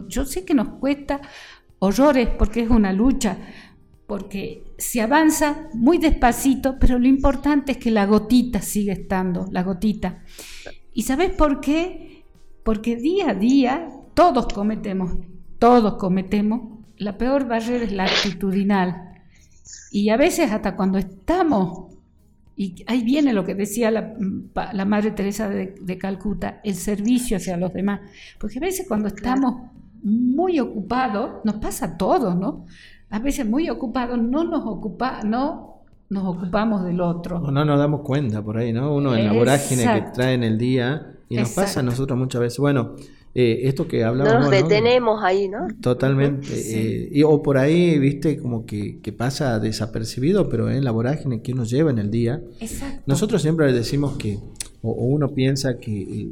yo 0.07 0.25
sé 0.25 0.45
que 0.45 0.53
nos 0.53 0.79
cuesta 0.79 1.21
horrores 1.79 2.29
porque 2.29 2.61
es 2.61 2.69
una 2.69 2.93
lucha, 2.93 3.37
porque 4.07 4.63
se 4.77 5.01
avanza 5.01 5.69
muy 5.73 5.97
despacito, 5.97 6.77
pero 6.79 6.99
lo 6.99 7.07
importante 7.07 7.73
es 7.73 7.77
que 7.77 7.91
la 7.91 8.05
gotita 8.05 8.61
sigue 8.61 8.91
estando, 8.91 9.47
la 9.51 9.63
gotita. 9.63 10.23
¿Y 10.93 11.03
sabes 11.03 11.31
por 11.31 11.59
qué? 11.59 12.23
Porque 12.63 12.95
día 12.95 13.31
a 13.31 13.33
día 13.33 13.89
todos 14.13 14.47
cometemos, 14.53 15.17
todos 15.59 15.95
cometemos, 15.95 16.79
la 16.97 17.17
peor 17.17 17.47
barrera 17.47 17.85
es 17.85 17.91
la 17.91 18.05
actitudinal. 18.05 19.21
Y 19.91 20.09
a 20.09 20.17
veces 20.17 20.51
hasta 20.51 20.75
cuando 20.75 20.97
estamos, 20.97 21.92
y 22.55 22.83
ahí 22.87 23.03
viene 23.03 23.33
lo 23.33 23.43
que 23.43 23.55
decía 23.55 23.89
la, 23.89 24.85
Madre 24.85 25.11
Teresa 25.11 25.49
de, 25.49 25.97
Calcuta, 25.97 26.61
el 26.63 26.75
servicio 26.75 27.37
hacia 27.37 27.57
los 27.57 27.73
demás, 27.73 28.01
porque 28.39 28.59
a 28.59 28.61
veces 28.61 28.85
cuando 28.87 29.07
estamos 29.07 29.71
muy 30.03 30.59
ocupados, 30.59 31.43
nos 31.43 31.55
pasa 31.55 31.97
todo, 31.97 32.35
¿no? 32.35 32.65
A 33.09 33.19
veces 33.19 33.47
muy 33.47 33.69
ocupados 33.69 34.21
no 34.21 34.43
nos 34.43 34.65
ocupa, 34.65 35.21
no 35.23 35.81
nos 36.09 36.25
ocupamos 36.25 36.83
del 36.83 37.01
otro. 37.01 37.37
O 37.39 37.51
no 37.51 37.65
nos 37.65 37.79
damos 37.79 38.01
cuenta 38.01 38.43
por 38.43 38.57
ahí, 38.57 38.71
¿no? 38.71 38.93
Uno 38.93 39.15
en 39.15 39.25
la 39.25 39.33
vorágine 39.33 39.83
que 39.83 40.11
trae 40.13 40.33
en 40.33 40.43
el 40.43 40.57
día 40.57 41.13
y 41.29 41.37
nos 41.37 41.51
pasa 41.51 41.79
a 41.79 41.83
nosotros 41.83 42.19
muchas 42.19 42.41
veces. 42.41 42.59
Bueno, 42.59 42.95
eh, 43.35 43.61
esto 43.63 43.87
que 43.87 44.03
hablamos. 44.03 44.31
No 44.31 44.39
nos 44.41 44.51
detenemos 44.51 45.23
ahí, 45.23 45.47
¿no? 45.47 45.67
Totalmente. 45.81 46.47
Eh, 46.53 47.09
y, 47.11 47.23
o 47.23 47.41
por 47.41 47.57
ahí, 47.57 47.97
viste, 47.97 48.37
como 48.37 48.65
que, 48.65 48.99
pasa 49.17 49.59
desapercibido, 49.59 50.49
pero 50.49 50.69
en 50.69 50.83
la 50.83 50.91
vorágine 50.91 51.41
que 51.41 51.53
nos 51.53 51.69
lleva 51.69 51.89
en 51.89 51.97
el 51.97 52.11
día. 52.11 52.41
Exacto. 52.59 53.01
Nosotros 53.07 53.41
siempre 53.41 53.71
decimos 53.73 54.17
que, 54.17 54.37
o, 54.83 54.91
uno 54.91 55.33
piensa 55.33 55.79
que 55.79 56.29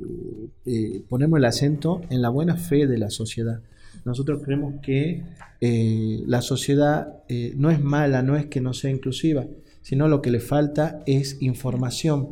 eh, 0.66 1.02
ponemos 1.10 1.40
el 1.40 1.46
acento 1.46 2.02
en 2.12 2.22
la 2.22 2.30
buena 2.30 2.56
fe 2.56 2.86
de 2.86 3.00
la 3.00 3.10
sociedad. 3.10 3.62
Nosotros 4.06 4.42
creemos 4.44 4.76
que 4.82 5.24
la 6.26 6.42
sociedad 6.42 7.22
no 7.56 7.70
es 7.70 7.80
mala, 7.80 8.24
no 8.24 8.36
es 8.36 8.48
que 8.48 8.62
no 8.62 8.74
sea 8.74 8.90
inclusiva, 8.90 9.46
sino 9.84 10.08
lo 10.08 10.24
que 10.24 10.32
le 10.32 10.40
falta 10.40 11.04
es 11.06 11.38
información 11.40 12.30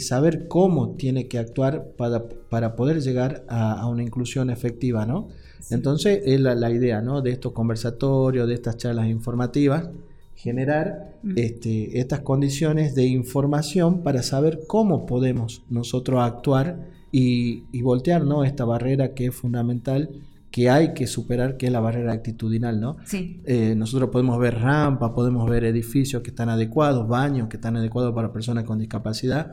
saber 0.00 0.48
cómo 0.48 0.96
tiene 0.96 1.28
que 1.28 1.38
actuar 1.38 1.92
para, 1.96 2.28
para 2.28 2.76
poder 2.76 3.00
llegar 3.00 3.44
a, 3.48 3.86
una 3.88 4.02
inclusión 4.02 4.50
efectiva, 4.50 5.06
¿no? 5.06 5.28
Entonces 5.70 6.22
es 6.24 6.40
la, 6.40 6.70
idea 6.70 7.00
¿no? 7.00 7.22
de 7.22 7.30
estos 7.30 7.52
conversatorios, 7.52 8.46
de 8.46 8.54
estas 8.54 8.76
charlas 8.76 9.08
informativas, 9.08 9.88
generar 10.34 11.16
mm. 11.22 11.32
este, 11.36 11.98
estas 11.98 12.20
condiciones 12.20 12.94
de 12.94 13.06
información 13.06 14.02
para 14.02 14.22
saber 14.22 14.60
cómo 14.66 15.06
podemos 15.06 15.62
nosotros 15.68 16.20
actuar 16.20 16.86
y, 17.10 17.82
voltear 17.82 18.24
¿no? 18.24 18.44
esta 18.44 18.64
barrera 18.64 19.14
que 19.14 19.26
es 19.26 19.34
fundamental 19.34 20.10
que 20.50 20.70
hay 20.70 20.94
que 20.94 21.06
superar, 21.06 21.58
que 21.58 21.66
es 21.66 21.72
la 21.72 21.80
barrera 21.80 22.12
actitudinal, 22.12 22.80
¿no? 22.80 22.96
Sí. 23.04 23.42
Eh, 23.44 23.74
nosotros 23.76 24.08
podemos 24.08 24.38
ver 24.38 24.58
rampas, 24.58 25.10
podemos 25.10 25.50
ver 25.50 25.64
edificios 25.64 26.22
que 26.22 26.30
están 26.30 26.48
adecuados, 26.48 27.06
baños 27.06 27.48
que 27.48 27.56
están 27.56 27.76
adecuados 27.76 28.14
para 28.14 28.32
personas 28.32 28.64
con 28.64 28.78
discapacidad, 28.78 29.52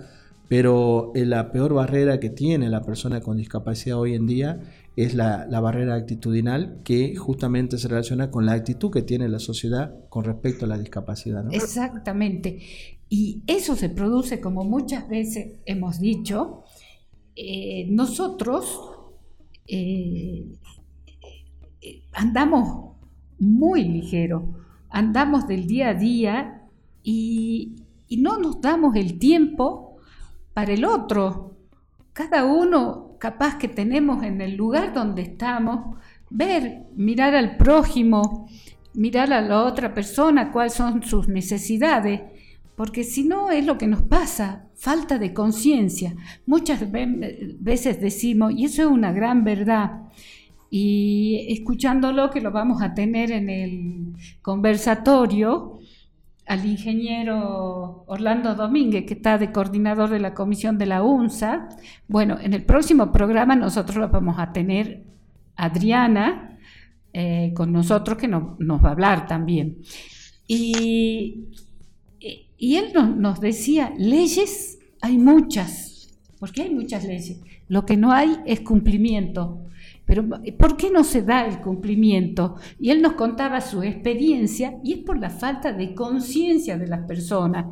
pero 0.54 1.12
eh, 1.16 1.26
la 1.26 1.52
peor 1.52 1.74
barrera 1.74 2.20
que 2.20 2.30
tiene 2.30 2.70
la 2.70 2.84
persona 2.84 3.22
con 3.22 3.38
discapacidad 3.38 3.98
hoy 3.98 4.14
en 4.14 4.28
día 4.28 4.60
es 4.96 5.16
la, 5.16 5.48
barrera 5.50 5.96
actitudinal 5.96 6.80
que 6.84 7.16
justamente 7.16 7.80
se 7.80 7.88
relaciona 7.88 8.30
con 8.30 8.46
la 8.46 8.52
actitud 8.52 8.92
que 8.92 9.02
tiene 9.02 9.28
la 9.30 9.40
sociedad 9.40 9.96
con 10.10 10.26
respecto 10.26 10.66
a 10.66 10.68
la 10.68 10.78
discapacidad. 10.78 11.52
Exactamente. 11.52 12.60
Y 13.10 13.42
eso 13.48 13.76
se 13.76 13.90
produce, 13.90 14.40
como 14.40 14.64
muchas 14.64 15.10
veces 15.10 15.58
hemos 15.66 16.00
dicho, 16.00 16.66
eh, 17.36 17.88
nosotros 17.90 18.80
andamos 22.12 22.92
muy 23.40 23.86
ligero, 23.86 24.54
andamos 24.88 25.48
del 25.48 25.66
día 25.66 25.90
a 25.90 25.94
día 25.96 26.62
y, 27.02 27.78
no 28.20 28.38
nos 28.38 28.62
damos 28.62 28.96
el 28.96 29.18
tiempo 29.18 29.93
para 30.54 30.74
el 30.74 30.86
otro. 30.86 31.56
Cada 32.14 32.46
uno 32.46 33.16
capaz 33.20 33.58
que 33.58 33.68
tenemos 33.68 34.24
en 34.24 34.42
el 34.42 34.56
lugar 34.56 34.94
donde 34.94 35.22
estamos, 35.22 35.98
ver, 36.30 36.84
mirar 36.96 37.36
al 37.36 37.58
prójimo, 37.58 38.48
mirar 38.94 39.34
a 39.34 39.42
la 39.42 39.64
otra 39.64 39.94
persona, 39.94 40.52
cuáles 40.52 40.74
son 40.74 41.04
sus 41.04 41.28
necesidades, 41.28 42.22
porque 42.76 43.04
si 43.04 43.24
no 43.24 43.52
es 43.52 43.66
lo 43.66 43.78
que 43.78 43.88
nos 43.88 44.02
pasa, 44.02 44.66
falta 44.76 45.18
de 45.18 45.34
conciencia. 45.34 46.16
Muchas 46.46 46.84
veces 46.92 48.02
decimos, 48.02 48.54
y 48.56 48.66
eso 48.66 48.84
es 48.84 48.88
una 48.90 49.12
gran 49.12 49.44
verdad, 49.44 50.02
y 50.70 51.46
escuchándolo, 51.50 52.32
que 52.32 52.42
lo 52.42 52.52
vamos 52.52 52.82
a 52.82 52.94
tener 52.94 53.32
en 53.32 53.50
el 53.50 54.14
conversatorio, 54.42 55.80
al 56.46 56.66
ingeniero 56.66 58.04
Orlando 58.08 58.56
Domínguez, 58.56 59.06
que 59.06 59.14
está 59.14 59.38
de 59.38 59.52
coordinador 59.52 60.10
de 60.10 60.20
la 60.20 60.34
comisión 60.34 60.78
de 60.78 60.86
la 60.86 61.04
UNSA. 61.04 61.70
Bueno, 62.08 62.38
en 62.40 62.54
el 62.54 62.64
próximo 62.64 63.12
programa 63.12 63.56
nosotros 63.56 63.98
lo 63.98 64.10
vamos 64.10 64.36
a 64.40 64.52
tener 64.52 65.04
Adriana 65.56 66.58
eh, 67.14 67.54
con 67.56 67.72
nosotros, 67.72 68.18
que 68.18 68.28
nos 68.28 68.84
va 68.84 68.90
a 68.90 68.92
hablar 68.92 69.28
también. 69.28 69.78
Y, 70.48 71.46
y 72.58 72.76
él 72.76 72.94
nos 73.18 73.40
decía, 73.40 73.94
leyes 73.98 74.80
hay 75.02 75.18
muchas, 75.18 76.10
porque 76.40 76.64
hay 76.64 76.74
muchas 76.74 77.06
leyes. 77.06 77.40
Lo 77.68 77.86
que 77.86 77.98
no 77.98 78.12
hay 78.12 78.38
es 78.46 78.62
cumplimiento. 78.62 79.60
Pero 80.06 80.26
¿por 80.58 80.76
qué 80.76 80.92
no 80.92 81.04
se 81.04 81.22
da 81.22 81.46
el 81.46 81.62
cumplimiento? 81.62 82.56
Y 82.80 82.90
él 82.90 83.02
nos 83.02 83.14
contaba 83.14 83.62
su 83.62 83.84
experiencia 83.84 84.78
y 84.84 84.94
es 84.94 85.00
por 85.00 85.18
la 85.18 85.30
falta 85.30 85.72
de 85.72 85.96
conciencia 85.96 86.78
de 86.78 86.88
las 86.88 87.08
personas. 87.08 87.66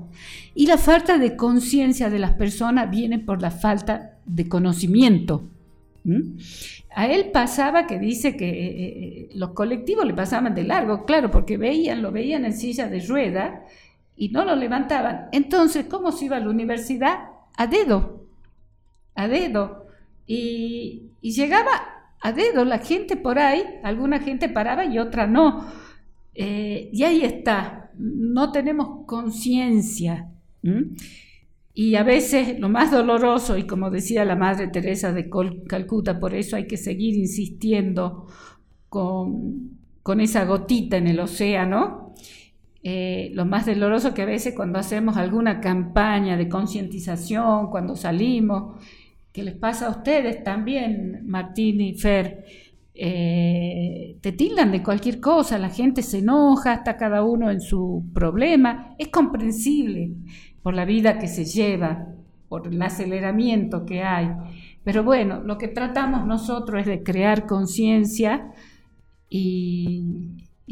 Y 0.56 0.68
la 0.68 0.78
falta 0.78 1.18
de 1.18 1.36
conciencia 1.36 2.10
de 2.10 2.20
las 2.20 2.34
personas 2.34 2.90
viene 2.90 3.20
por 3.20 3.42
la 3.42 3.52
falta 3.52 4.18
de 4.26 4.48
conocimiento. 4.48 5.50
A 6.96 7.08
él 7.08 7.32
pasaba 7.32 7.86
que 7.86 8.00
dice 8.00 8.36
que 8.36 8.50
eh, 8.50 8.78
eh, 8.78 9.30
los 9.36 9.52
colectivos 9.52 10.06
le 10.06 10.14
pasaban 10.14 10.56
de 10.56 10.64
largo, 10.64 11.06
claro, 11.06 11.30
porque 11.30 11.58
veían, 11.58 12.02
lo 12.02 12.12
veían 12.12 12.46
en 12.46 12.54
silla 12.54 12.88
de 12.88 13.00
rueda 13.02 13.64
y 14.16 14.30
no 14.30 14.46
lo 14.46 14.56
levantaban. 14.56 15.28
Entonces, 15.32 15.86
¿cómo 15.86 16.12
se 16.12 16.26
iba 16.26 16.38
a 16.38 16.40
la 16.40 16.50
universidad? 16.50 17.30
A 17.56 17.68
dedo, 17.68 18.26
a 19.16 19.28
dedo. 19.28 19.88
Y, 20.28 21.08
llegaba 21.22 21.72
a 22.22 22.32
dedo 22.32 22.64
la 22.66 22.80
gente 22.80 23.18
por 23.18 23.40
ahí, 23.40 23.64
alguna 23.84 24.20
gente 24.20 24.48
paraba 24.48 24.86
y 24.86 25.00
otra 25.00 25.26
no. 25.28 25.66
Eh, 26.34 26.90
y 26.94 27.04
ahí 27.04 27.24
está, 27.24 27.92
no 27.98 28.52
tenemos 28.52 29.06
conciencia. 29.06 30.30
Y 31.74 31.96
a 31.96 32.04
veces 32.04 32.60
lo 32.60 32.70
más 32.70 32.92
doloroso, 32.92 33.58
y 33.58 33.66
como 33.66 33.90
decía 33.90 34.24
la 34.24 34.36
Madre 34.36 34.68
Teresa 34.68 35.12
de 35.12 35.30
Calcuta, 35.68 36.20
por 36.20 36.36
eso 36.36 36.56
hay 36.56 36.68
que 36.68 36.78
seguir 36.78 37.16
insistiendo 37.16 38.28
con, 38.88 39.80
esa 40.20 40.46
gotita 40.46 40.98
en 40.98 41.08
el 41.08 41.20
océano, 41.20 42.14
eh, 42.84 43.32
lo 43.34 43.46
más 43.46 43.66
doloroso 43.66 44.14
que 44.14 44.24
a 44.24 44.26
veces 44.26 44.54
cuando 44.56 44.80
hacemos 44.80 45.18
alguna 45.18 45.60
campaña 45.60 46.38
de 46.38 46.50
concientización, 46.50 47.70
cuando 47.72 47.96
salimos, 47.96 48.84
que 49.32 49.44
les 49.44 49.56
pasa 49.56 49.88
a 49.88 49.92
ustedes 49.92 50.44
también, 50.44 51.22
Martín 51.26 51.80
y 51.82 51.94
Fer, 51.96 52.46
eh, 52.94 54.18
te 54.22 54.34
tildan 54.34 54.72
de 54.72 54.84
cualquier 54.84 55.20
cosa, 55.20 55.58
la 55.58 55.70
gente 55.70 56.04
se 56.04 56.20
enoja, 56.20 56.74
está 56.74 56.98
cada 56.98 57.24
uno 57.24 57.50
en 57.50 57.62
su 57.62 58.06
problema, 58.14 58.96
es 59.00 59.08
comprensible, 59.08 60.12
por 60.62 60.74
la 60.74 60.86
vida 60.86 61.18
que 61.18 61.28
se 61.28 61.46
lleva, 61.46 62.08
por 62.50 62.68
el 62.68 62.82
aceleramiento 62.82 63.86
que 63.86 64.04
hay. 64.04 64.28
Pero 64.84 65.04
bueno, 65.04 65.42
lo 65.42 65.58
que 65.58 65.70
tratamos 65.70 66.26
nosotros 66.26 66.82
es 66.82 66.88
de 66.88 67.04
crear 67.04 67.48
conciencia 67.48 68.52
y, 69.30 70.04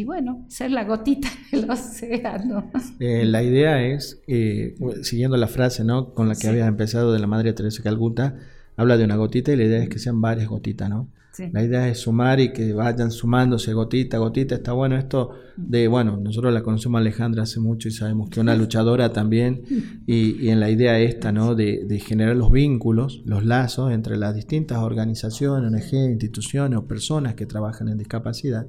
bueno, 0.05 0.46
ser 0.48 0.72
la 0.72 0.84
gotita 0.84 1.29
del 1.51 1.69
océano. 1.69 2.72
Eh, 3.00 3.25
la 3.25 3.43
idea 3.43 3.86
es, 3.86 4.22
eh, 4.27 4.75
siguiendo 5.03 5.38
la 5.38 5.48
frase 5.48 5.84
¿no? 5.84 6.13
con 6.13 6.29
la 6.29 6.36
que 6.36 6.48
habías 6.48 6.67
empezado 6.67 7.12
de 7.12 7.19
la 7.19 7.27
Madre 7.27 7.53
Teresa 7.53 7.84
Calcuta, 7.84 8.36
habla 8.77 8.98
de 8.98 9.03
una 9.03 9.17
gotita 9.17 9.51
y 9.51 9.58
la 9.58 9.63
idea 9.63 9.84
es 9.84 9.89
que 9.89 10.00
sean 10.00 10.22
varias 10.22 10.48
gotitas, 10.48 10.89
¿no? 10.89 11.10
La 11.51 11.63
idea 11.63 11.88
es 11.88 12.00
sumar 12.00 12.39
y 12.39 12.51
que 12.51 12.74
vayan 12.74 13.12
sumándose 13.12 13.74
gotita 13.74 14.17
a 14.17 14.19
gotita. 14.19 14.55
Está 14.55 14.74
bueno 14.74 14.98
esto 14.98 15.31
de, 15.55 15.88
bueno, 15.88 16.17
nosotros 16.17 16.53
la 16.53 16.62
conocemos 16.62 17.00
a 17.00 17.01
Alejandra 17.01 17.43
hace 17.43 17.60
mucho 17.60 17.88
y 17.88 17.91
sabemos 17.91 18.29
que 18.29 18.39
es 18.39 18.43
una 18.43 18.55
luchadora 18.58 19.13
también 19.13 19.63
y, 20.05 20.50
en 20.50 20.60
la 20.60 20.69
idea 20.69 21.00
esta, 21.00 21.31
¿no? 21.31 21.55
De, 21.55 22.00
generar 22.05 22.36
los 22.36 22.51
vínculos, 22.51 23.22
los 23.25 23.46
lazos 23.46 23.91
entre 23.91 24.17
las 24.17 24.36
distintas 24.36 24.79
organizaciones, 24.79 25.72
ONG, 25.72 26.12
instituciones 26.12 26.79
o 26.79 26.88
personas 26.88 27.36
que 27.36 27.46
trabajan 27.46 27.89
en 27.89 27.98
discapacidad 27.98 28.65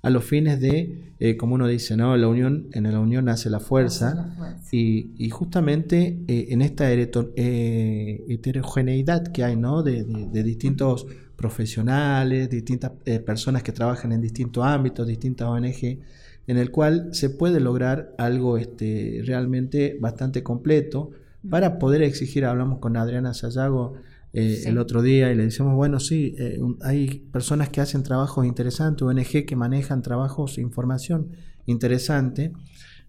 a 0.00 0.10
los 0.10 0.24
fines 0.24 0.60
de, 0.60 1.12
eh, 1.18 1.36
como 1.36 1.56
uno 1.56 1.66
dice, 1.66 1.96
¿no? 1.96 2.16
La 2.16 2.28
unión, 2.28 2.68
en 2.72 2.84
la 2.84 3.00
unión 3.00 3.24
nace 3.24 3.50
la 3.50 3.60
fuerza, 3.60 4.34
Y, 4.70 5.28
justamente 5.30 6.20
eh, 6.28 6.48
en 6.50 6.62
esta 6.62 6.92
eh, 6.92 8.24
heterogeneidad 8.28 9.32
que 9.32 9.44
hay, 9.44 9.56
¿no? 9.56 9.82
De, 9.82 10.04
de 10.04 10.42
distintos 10.42 11.06
profesionales, 11.38 12.50
distintas 12.50 12.92
eh, 13.04 13.20
personas 13.20 13.62
que 13.62 13.70
trabajan 13.70 14.10
en 14.10 14.20
distintos 14.20 14.64
ámbitos, 14.66 15.06
distintas 15.06 15.46
ONG, 15.46 16.00
en 16.48 16.56
el 16.56 16.72
cual 16.72 17.10
se 17.12 17.30
puede 17.30 17.60
lograr 17.60 18.12
algo 18.18 18.58
este, 18.58 19.22
realmente 19.24 19.96
bastante 20.00 20.42
completo. 20.42 21.12
Para 21.48 21.78
poder 21.78 22.02
exigir, 22.02 22.44
hablamos 22.44 22.80
con 22.80 22.96
Adriana 22.96 23.34
Sayago 23.34 23.94
eh, 24.32 24.64
el 24.66 24.78
otro 24.78 25.00
día 25.00 25.30
y 25.30 25.36
le 25.36 25.44
decimos, 25.44 25.76
bueno, 25.76 26.00
sí, 26.00 26.34
eh, 26.40 26.58
hay 26.82 27.20
personas 27.30 27.68
que 27.68 27.80
hacen 27.80 28.02
trabajos 28.02 28.44
interesantes, 28.44 29.02
ONG 29.02 29.46
que 29.46 29.54
manejan 29.54 30.02
trabajos, 30.02 30.58
información 30.58 31.28
interesante, 31.66 32.52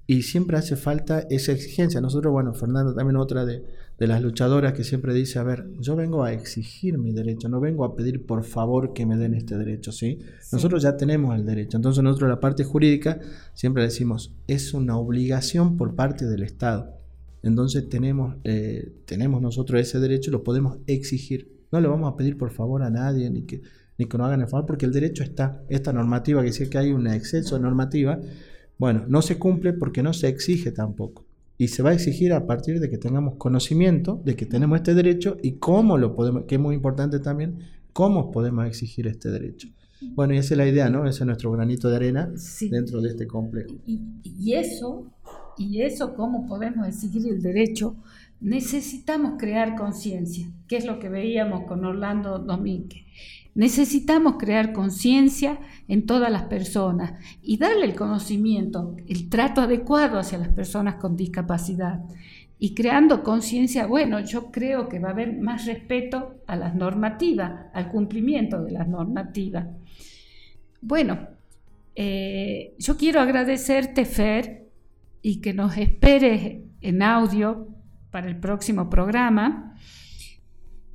y 0.06 0.22
siempre 0.22 0.56
hace 0.56 0.76
falta 0.76 1.26
esa 1.32 1.52
exigencia. 1.52 2.00
Nosotros, 2.00 2.32
bueno, 2.32 2.54
Fernando 2.54 2.94
también 2.94 3.16
otra 3.16 3.44
de, 3.44 3.64
de 4.00 4.08
las 4.08 4.22
luchadoras 4.22 4.72
que 4.72 4.86
siempre 4.86 5.14
dice, 5.14 5.40
a 5.40 5.44
ver, 5.44 5.68
yo 5.78 5.98
vengo 5.98 6.24
a 6.24 6.32
exigir 6.32 6.98
mi 6.98 7.12
derecho, 7.12 7.50
no 7.50 7.60
vengo 7.60 7.84
a 7.84 7.98
pedir 7.98 8.26
por 8.26 8.46
favor 8.46 8.94
que 8.94 9.06
me 9.06 9.18
den 9.18 9.34
este 9.34 9.58
derecho, 9.58 9.92
¿sí? 9.92 10.20
Nosotros 10.54 10.82
ya 10.82 10.96
tenemos 10.96 11.36
el 11.36 11.46
derecho, 11.46 11.76
entonces 11.76 12.02
nosotros 12.02 12.30
la 12.30 12.40
parte 12.40 12.64
jurídica 12.64 13.20
siempre 13.54 13.84
decimos, 13.84 14.34
es 14.48 14.74
una 14.74 14.98
obligación 14.98 15.76
por 15.76 15.96
parte 15.96 16.26
del 16.26 16.44
Estado. 16.44 16.98
Entonces 17.44 17.90
tenemos, 17.90 18.38
eh, 18.46 18.94
tenemos 19.06 19.42
nosotros 19.42 19.82
ese 19.82 20.00
derecho 20.00 20.30
y 20.30 20.34
lo 20.34 20.44
podemos 20.44 20.78
exigir. 20.88 21.60
No 21.72 21.82
le 21.82 21.90
vamos 21.90 22.12
a 22.12 22.16
pedir 22.16 22.38
por 22.38 22.52
favor 22.52 22.84
a 22.84 22.90
nadie 22.90 23.30
ni 23.30 23.42
que, 23.42 23.62
ni 23.98 24.06
que 24.06 24.18
nos 24.18 24.28
hagan 24.28 24.42
el 24.42 24.48
favor, 24.48 24.66
porque 24.66 24.86
el 24.86 24.94
derecho 24.94 25.24
está. 25.24 25.62
Esta 25.68 25.92
normativa 25.92 26.42
que 26.42 26.48
dice 26.48 26.70
que 26.70 26.78
hay 26.78 26.94
un 26.94 27.06
exceso 27.08 27.56
de 27.56 27.62
normativa, 27.62 28.18
bueno, 28.78 29.04
no 29.10 29.22
se 29.22 29.38
cumple 29.38 29.74
porque 29.74 30.04
no 30.04 30.14
se 30.14 30.30
exige 30.30 30.72
tampoco 30.72 31.29
y 31.60 31.68
se 31.68 31.84
va 31.84 31.90
a 31.90 31.94
exigir 31.94 32.32
a 32.32 32.48
partir 32.48 32.80
de 32.80 32.90
que 32.90 32.98
tengamos 32.98 33.36
conocimiento 33.36 34.22
de 34.24 34.38
que 34.38 34.46
tenemos 34.46 34.78
este 34.78 34.94
derecho 34.94 35.36
y 35.44 35.58
cómo 35.58 35.98
lo 35.98 36.16
podemos, 36.16 36.46
que 36.46 36.56
es 36.56 36.62
muy 36.62 36.74
importante 36.74 37.20
también, 37.20 37.60
cómo 37.92 38.32
podemos 38.32 38.66
exigir 38.66 39.08
este 39.08 39.30
derecho. 39.30 39.68
Bueno, 40.16 40.34
y 40.34 40.38
esa 40.38 40.54
es 40.54 40.58
la 40.58 40.66
idea, 40.66 40.90
¿no? 40.90 41.06
Ese 41.06 41.20
es 41.20 41.26
nuestro 41.26 41.52
granito 41.52 41.90
de 41.90 41.98
arena 41.98 42.32
dentro 42.72 43.02
de 43.02 43.10
este 43.10 43.28
complejo. 43.28 43.76
Y, 43.86 44.54
eso, 44.54 45.12
y 45.58 45.82
eso, 45.82 46.16
cómo 46.16 46.48
podemos 46.48 46.88
exigir 46.88 47.28
el 47.28 47.42
derecho, 47.42 47.98
necesitamos 48.42 49.34
crear 49.38 49.76
conciencia, 49.76 50.48
que 50.68 50.78
es 50.78 50.86
lo 50.86 51.00
que 51.00 51.10
veíamos 51.10 51.66
con 51.66 51.84
Orlando 51.86 52.40
Domínguez. 52.40 53.04
Necesitamos 53.56 54.36
crear 54.38 54.72
conciencia 54.72 55.60
en 55.88 56.06
todas 56.06 56.32
las 56.32 56.44
personas 56.44 57.14
y 57.42 57.58
darle 57.58 57.86
el 57.86 57.96
conocimiento, 57.96 58.96
el 59.08 59.30
trato 59.30 59.62
adecuado 59.62 60.20
hacia 60.20 60.38
las 60.38 60.50
personas 60.50 60.96
con 60.96 61.18
discapacidad. 61.18 62.02
Y 62.58 62.74
creando 62.74 63.24
conciencia, 63.24 63.88
bueno, 63.88 64.20
yo 64.20 64.52
creo 64.52 64.88
que 64.88 65.00
va 65.00 65.10
a 65.10 65.12
haber 65.12 65.38
más 65.38 65.66
respeto 65.66 66.36
a 66.46 66.56
las 66.56 66.76
normativas, 66.76 67.68
al 67.74 67.90
cumplimiento 67.90 68.64
de 68.64 68.72
las 68.72 68.88
normativas. 68.88 69.68
Bueno, 70.82 71.28
eh, 71.96 72.76
yo 72.78 72.98
quiero 72.98 73.20
agradecerte, 73.20 74.06
Fer, 74.06 74.68
y 75.22 75.42
que 75.42 75.54
nos 75.54 75.78
esperes 75.78 76.60
en 76.82 77.02
audio 77.02 77.68
para 78.12 78.28
el 78.28 78.40
próximo 78.40 78.90
programa. 78.90 79.76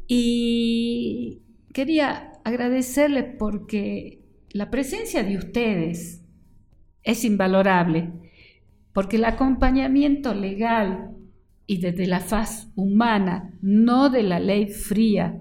Y 0.07 1.43
quería 1.73 2.33
agradecerles 2.45 3.37
porque 3.39 4.23
la 4.51 4.71
presencia 4.71 5.25
de 5.25 5.37
ustedes 5.37 6.23
es 7.03 7.25
invalorable, 7.25 8.13
porque 8.93 9.17
el 9.17 9.25
acompañamiento 9.25 10.35
legal 10.35 11.11
y 11.67 11.79
desde 11.79 12.07
la 12.07 12.21
faz 12.21 12.71
humana, 12.77 13.55
no 13.63 14.11
de 14.11 14.23
la 14.23 14.39
ley 14.39 14.67
fría, 14.69 15.41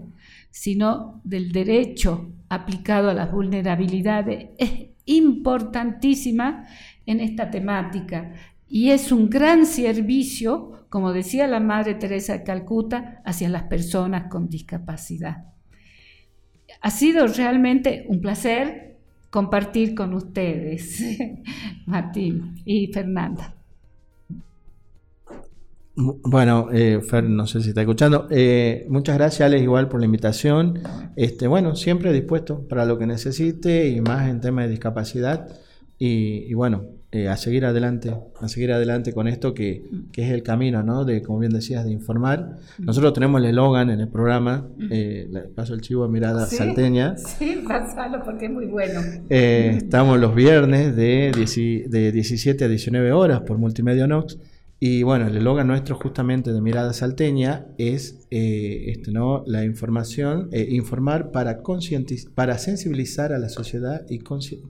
sino 0.49 1.21
del 1.23 1.51
derecho 1.51 2.31
aplicado 2.49 3.09
a 3.09 3.13
las 3.13 3.31
vulnerabilidades, 3.31 4.49
es 4.57 4.89
importantísima 5.05 6.65
en 7.05 7.19
esta 7.19 7.49
temática 7.49 8.33
y 8.67 8.91
es 8.91 9.11
un 9.11 9.29
gran 9.29 9.65
servicio, 9.65 10.82
como 10.93 11.11
decía 11.11 11.47
la 11.47 11.59
Madre 11.59 11.95
Teresa 11.95 12.33
de 12.33 12.43
Calcuta, 12.43 13.19
hacia 13.25 13.49
las 13.49 13.63
personas 13.63 14.29
con 14.29 14.47
discapacidad. 14.47 15.45
Ha 16.81 16.91
sido 16.91 17.25
realmente 17.25 18.05
un 18.09 18.21
placer 18.21 18.99
compartir 19.31 19.95
con 19.95 20.13
ustedes, 20.13 21.03
Martín 21.87 22.61
y 22.63 22.93
Fernanda. 22.93 23.55
Bueno, 25.95 26.69
eh, 26.71 27.01
Fer, 27.01 27.23
no 27.23 27.47
sé 27.47 27.63
si 27.63 27.69
está 27.69 27.81
escuchando. 27.81 28.27
Eh, 28.29 28.85
muchas 28.87 29.17
gracias, 29.17 29.47
Alex, 29.47 29.63
igual 29.63 29.89
por 29.89 29.99
la 29.99 30.05
invitación. 30.05 30.79
Este, 31.15 31.47
bueno, 31.47 31.75
siempre 31.75 32.13
dispuesto 32.13 32.67
para 32.67 32.85
lo 32.85 32.99
que 32.99 33.07
necesite 33.07 33.89
y 33.89 33.99
más 33.99 34.29
en 34.29 34.41
tema 34.41 34.61
de 34.61 34.69
discapacidad. 34.69 35.59
y 35.97 36.53
bueno, 36.53 36.85
eh, 37.15 37.29
a 37.29 37.37
seguir 37.37 37.63
adelante, 37.63 38.11
a 38.41 38.47
seguir 38.47 38.71
adelante 38.71 39.13
con 39.13 39.27
esto 39.27 39.53
que, 39.53 39.83
es 40.15 40.31
el 40.31 40.41
camino, 40.41 40.81
¿no? 40.81 41.05
De, 41.05 41.21
como 41.21 41.37
bien 41.37 41.53
decías, 41.53 41.85
de 41.85 41.91
informar. 41.91 42.57
Nosotros 42.79 43.13
tenemos 43.13 43.39
el 43.39 43.49
eslogan 43.49 43.91
en 43.91 43.99
el 43.99 44.07
programa, 44.07 44.67
eh, 44.89 45.29
paso 45.55 45.75
el 45.75 45.81
chivo 45.81 46.05
a 46.05 46.07
mirada 46.07 46.47
salteña. 46.47 47.15
Sí, 47.17 47.63
pasalo 47.67 48.23
porque 48.23 48.45
es 48.45 48.51
muy 48.51 48.65
bueno. 48.65 48.99
Eh, 49.29 49.75
estamos 49.77 50.19
los 50.19 50.33
viernes 50.33 50.95
de, 50.95 51.31
de 51.87 52.11
17 52.11 52.65
a 52.65 52.67
19 52.67 53.11
horas 53.11 53.41
por 53.41 53.59
Multimedia 53.59 54.07
Nox. 54.07 54.39
Y 54.85 55.01
bueno, 55.03 55.27
el 55.27 55.37
eslogan 55.37 55.67
nuestro 55.67 55.95
justamente 55.95 56.51
de 56.51 56.59
Mirada 56.59 56.91
Salteña 56.91 57.67
es 57.77 58.27
eh, 58.31 58.91
este, 58.91 59.13
¿no? 59.13 59.41
la 59.47 59.63
información, 59.63 60.49
eh, 60.51 60.67
informar 60.71 61.31
para, 61.31 61.61
para 62.35 62.57
sensibilizar 62.57 63.31
a 63.31 63.39
la 63.39 63.47
sociedad 63.47 64.05
y 64.09 64.19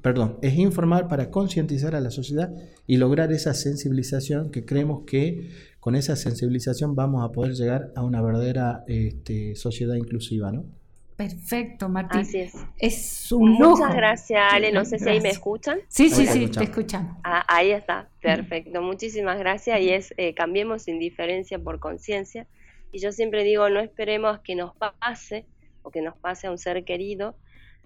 perdón, 0.03 0.37
es 0.43 0.55
informar 0.55 1.07
para 1.07 1.31
concientizar 1.31 1.95
a 1.95 1.99
la 1.99 2.11
sociedad 2.11 2.53
y 2.85 2.97
lograr 2.97 3.31
esa 3.31 3.55
sensibilización 3.55 4.51
que 4.51 4.65
creemos 4.65 5.01
que 5.07 5.49
con 5.79 5.95
esa 5.95 6.15
sensibilización 6.15 6.93
vamos 6.93 7.27
a 7.27 7.31
poder 7.31 7.55
llegar 7.55 7.91
a 7.95 8.03
una 8.03 8.21
verdadera 8.21 8.83
este, 8.85 9.55
sociedad 9.55 9.95
inclusiva, 9.95 10.51
¿no? 10.51 10.82
Perfecto, 11.15 11.89
Martín. 11.89 12.21
Así 12.21 12.39
es. 12.39 12.53
Es 12.79 13.31
un 13.31 13.57
lujo. 13.57 13.77
Muchas 13.77 13.95
gracias, 13.95 14.41
Ale. 14.51 14.71
No 14.71 14.83
sé 14.83 14.97
si 14.99 15.09
ahí 15.09 15.21
me 15.21 15.29
escuchan. 15.29 15.79
Sí, 15.87 16.09
sí, 16.09 16.25
sí, 16.25 16.47
te 16.47 16.63
escuchamos. 16.63 17.17
Ah, 17.23 17.45
ahí 17.47 17.71
está, 17.71 18.09
perfecto. 18.21 18.81
Muchísimas 18.81 19.37
gracias. 19.37 19.79
Y 19.81 19.89
es 19.89 20.13
eh, 20.17 20.33
cambiemos 20.33 20.87
indiferencia 20.87 21.59
por 21.59 21.79
conciencia. 21.79 22.47
Y 22.91 22.99
yo 22.99 23.11
siempre 23.11 23.43
digo, 23.43 23.69
no 23.69 23.79
esperemos 23.79 24.39
que 24.39 24.55
nos 24.55 24.73
pase 24.75 25.45
o 25.83 25.91
que 25.91 26.01
nos 26.01 26.17
pase 26.17 26.47
a 26.47 26.51
un 26.51 26.57
ser 26.57 26.83
querido 26.83 27.35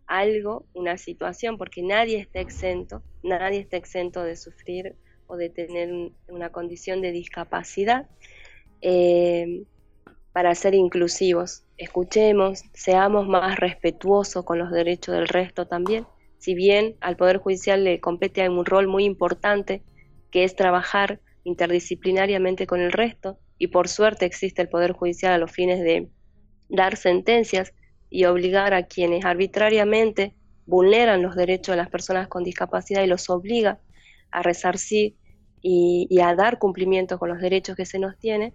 algo, 0.06 0.66
una 0.74 0.98
situación, 0.98 1.58
porque 1.58 1.82
nadie 1.82 2.18
está 2.20 2.40
exento, 2.40 3.04
nadie 3.24 3.60
está 3.60 3.76
exento 3.76 4.24
de 4.24 4.38
sufrir 4.38 4.96
o 5.28 5.36
de 5.36 5.50
tener 5.50 6.12
una 6.30 6.50
condición 6.50 7.02
de 7.02 7.12
discapacidad. 7.12 8.08
Eh, 8.82 9.64
para 10.38 10.54
ser 10.54 10.76
inclusivos. 10.76 11.64
Escuchemos, 11.78 12.62
seamos 12.72 13.28
más 13.28 13.58
respetuosos 13.58 14.46
con 14.46 14.60
los 14.60 14.70
derechos 14.70 15.16
del 15.16 15.28
resto 15.28 15.66
también. 15.66 16.06
Si 16.38 16.54
bien 16.54 16.96
al 17.02 17.18
Poder 17.18 17.38
Judicial 17.38 17.84
le 17.84 18.00
compete 18.00 18.48
un 18.48 18.64
rol 18.64 18.88
muy 18.88 19.04
importante, 19.04 19.82
que 20.30 20.44
es 20.44 20.56
trabajar 20.56 21.22
interdisciplinariamente 21.44 22.68
con 22.68 22.82
el 22.82 22.92
resto, 22.92 23.40
y 23.58 23.70
por 23.70 23.88
suerte 23.88 24.28
existe 24.28 24.62
el 24.62 24.70
Poder 24.70 24.92
Judicial 24.92 25.34
a 25.34 25.40
los 25.40 25.52
fines 25.52 25.80
de 25.80 26.08
dar 26.70 26.98
sentencias 26.98 27.74
y 28.12 28.26
obligar 28.26 28.76
a 28.76 28.84
quienes 28.84 29.26
arbitrariamente 29.26 30.36
vulneran 30.68 31.24
los 31.24 31.36
derechos 31.36 31.74
de 31.74 31.78
las 31.78 31.90
personas 31.90 32.28
con 32.28 32.44
discapacidad 32.44 33.02
y 33.02 33.08
los 33.08 33.28
obliga 33.32 33.80
a 34.30 34.44
resarcir 34.44 35.16
y, 35.64 36.06
y 36.12 36.20
a 36.20 36.36
dar 36.36 36.60
cumplimiento 36.60 37.18
con 37.18 37.30
los 37.30 37.42
derechos 37.42 37.76
que 37.76 37.88
se 37.88 37.98
nos 37.98 38.20
tienen, 38.20 38.54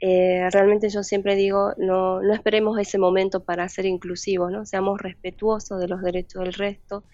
eh, 0.00 0.48
realmente 0.52 0.88
yo 0.90 1.02
siempre 1.02 1.34
digo, 1.34 1.72
no, 1.76 2.20
no 2.20 2.32
esperemos 2.32 2.78
ese 2.78 2.98
momento 2.98 3.42
para 3.42 3.68
ser 3.68 3.86
inclusivos, 3.86 4.52
¿no? 4.52 4.64
seamos 4.64 5.00
respetuosos 5.00 5.80
de 5.80 5.88
los 5.88 6.02
derechos 6.02 6.44
del 6.44 6.52
resto, 6.52 7.04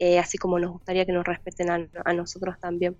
eh, 0.00 0.18
así 0.18 0.36
como 0.36 0.58
nos 0.58 0.72
gustaría 0.72 1.06
que 1.06 1.12
nos 1.12 1.24
respeten 1.24 1.70
a, 1.70 2.12
nosotros 2.12 2.58
también. 2.58 2.96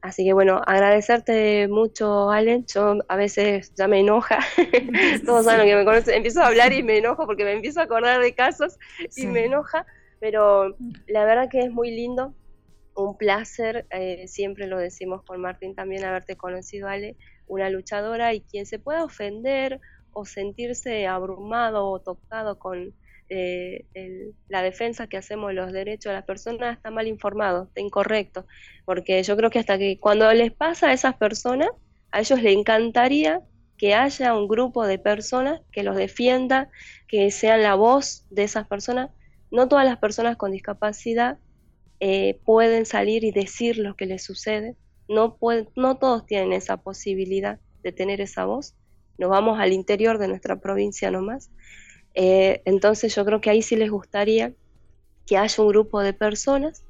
Así 0.00 0.24
que 0.24 0.32
bueno, 0.32 0.62
agradecerte 0.66 1.68
mucho, 1.68 2.30
Allen. 2.30 2.64
Yo 2.64 2.96
a 3.06 3.16
veces 3.16 3.74
ya 3.74 3.86
me 3.86 4.00
enoja, 4.00 4.38
todos 5.26 5.44
saben 5.44 5.66
que 5.66 5.76
me 5.76 5.84
conocen, 5.84 6.14
empiezo 6.14 6.40
a 6.40 6.46
hablar 6.46 6.72
y 6.72 6.82
me 6.82 6.96
enojo 6.96 7.26
porque 7.26 7.44
me 7.44 7.52
empiezo 7.52 7.80
a 7.80 7.82
acordar 7.82 8.22
de 8.22 8.34
casos 8.34 8.78
y 9.14 9.26
me 9.26 9.44
enoja, 9.44 9.84
pero 10.18 10.74
la 11.06 11.26
verdad 11.26 11.50
que 11.50 11.60
es 11.60 11.70
muy 11.70 11.90
lindo, 11.90 12.34
un 12.96 13.18
placer, 13.18 13.86
eh, 13.90 14.26
siempre 14.26 14.66
lo 14.66 14.78
decimos 14.78 15.22
con 15.22 15.40
Martín 15.40 15.74
también, 15.74 16.04
haberte 16.04 16.36
conocido, 16.36 16.88
Ale 16.88 17.16
una 17.50 17.68
luchadora 17.68 18.32
y 18.32 18.40
quien 18.40 18.64
se 18.64 18.78
pueda 18.78 19.04
ofender 19.04 19.80
o 20.12 20.24
sentirse 20.24 21.06
abrumado 21.06 21.86
o 21.88 22.00
tocado 22.00 22.58
con 22.58 22.94
eh, 23.28 23.84
la 24.48 24.62
defensa 24.62 25.06
que 25.06 25.16
hacemos 25.16 25.48
de 25.48 25.54
los 25.54 25.72
derechos 25.72 26.10
de 26.10 26.14
las 26.14 26.24
personas 26.24 26.76
está 26.76 26.90
mal 26.90 27.06
informado, 27.06 27.64
está 27.64 27.80
incorrecto, 27.80 28.46
porque 28.84 29.22
yo 29.22 29.36
creo 29.36 29.50
que 29.50 29.58
hasta 29.58 29.78
que 29.78 29.98
cuando 29.98 30.32
les 30.32 30.52
pasa 30.52 30.88
a 30.88 30.92
esas 30.92 31.16
personas, 31.16 31.68
a 32.12 32.20
ellos 32.20 32.42
les 32.42 32.56
encantaría 32.56 33.40
que 33.76 33.94
haya 33.94 34.34
un 34.34 34.46
grupo 34.46 34.86
de 34.86 34.98
personas 34.98 35.60
que 35.72 35.82
los 35.82 35.96
defienda, 35.96 36.70
que 37.08 37.30
sean 37.30 37.62
la 37.62 37.74
voz 37.74 38.26
de 38.30 38.44
esas 38.44 38.66
personas. 38.66 39.10
No 39.50 39.68
todas 39.68 39.86
las 39.86 39.98
personas 39.98 40.36
con 40.36 40.52
discapacidad 40.52 41.38
eh, 41.98 42.40
pueden 42.44 42.84
salir 42.84 43.24
y 43.24 43.32
decir 43.32 43.78
lo 43.78 43.96
que 43.96 44.06
les 44.06 44.22
sucede, 44.22 44.76
no, 45.10 45.36
no 45.74 45.98
todos 45.98 46.24
tienen 46.24 46.52
esa 46.52 46.76
posibilidad 46.76 47.58
de 47.82 47.92
tener 47.92 48.20
esa 48.20 48.44
voz. 48.44 48.76
Nos 49.18 49.28
vamos 49.28 49.58
al 49.58 49.72
interior 49.72 50.18
de 50.18 50.28
nuestra 50.28 50.60
provincia 50.60 51.10
nomás. 51.10 51.50
Eh, 52.14 52.62
entonces 52.64 53.14
yo 53.14 53.24
creo 53.24 53.40
que 53.40 53.50
ahí 53.50 53.60
sí 53.60 53.76
les 53.76 53.90
gustaría 53.90 54.54
que 55.26 55.36
haya 55.36 55.62
un 55.62 55.68
grupo 55.68 56.00
de 56.00 56.12
personas 56.12 56.84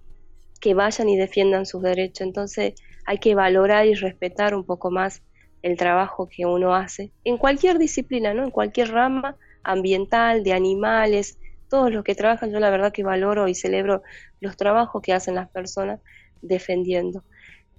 que 0.61 0.75
vayan 0.75 1.09
y 1.09 1.17
defiendan 1.17 1.65
sus 1.65 1.83
derechos. 1.83 2.27
Entonces 2.27 2.75
hay 3.07 3.19
que 3.19 3.35
valorar 3.35 3.87
y 3.87 3.95
respetar 3.95 4.55
un 4.55 4.65
poco 4.65 4.91
más 4.91 5.23
el 5.63 5.79
trabajo 5.79 6.29
que 6.29 6.45
uno 6.45 6.75
hace 6.75 7.13
en 7.25 7.39
cualquier 7.39 7.79
disciplina, 7.79 8.35
¿no? 8.35 8.45
En 8.45 8.51
cualquier 8.51 8.91
rama 8.91 9.37
ambiental, 9.63 10.45
de 10.45 10.53
animales, 10.53 11.39
todos 11.69 11.91
los 11.91 12.05
que 12.05 12.15
trabajan, 12.15 12.51
yo 12.51 12.61
la 12.61 12.71
verdad 12.71 12.93
que 12.93 13.03
valoro 13.03 13.49
y 13.49 13.55
celebro 13.55 14.03
los 14.41 14.57
trabajos 14.57 15.01
que 15.03 15.13
hacen 15.15 15.35
las 15.37 15.51
personas 15.51 16.01
defendiendo. 16.43 17.25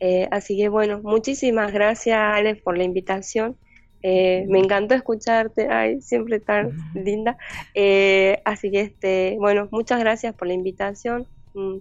Eh, 0.03 0.27
así 0.31 0.57
que 0.57 0.67
bueno, 0.67 0.99
muchísimas 1.03 1.71
gracias 1.71 2.17
Alex 2.19 2.63
por 2.63 2.75
la 2.75 2.83
invitación. 2.83 3.55
Eh, 4.01 4.47
me 4.49 4.57
encantó 4.57 4.95
escucharte, 4.95 5.69
ay, 5.69 6.01
siempre 6.01 6.39
tan 6.39 6.71
linda. 6.95 7.37
Eh, 7.75 8.41
así 8.43 8.71
que 8.71 8.81
este, 8.81 9.35
bueno, 9.37 9.69
muchas 9.71 9.99
gracias 9.99 10.33
por 10.33 10.47
la 10.47 10.55
invitación. 10.55 11.27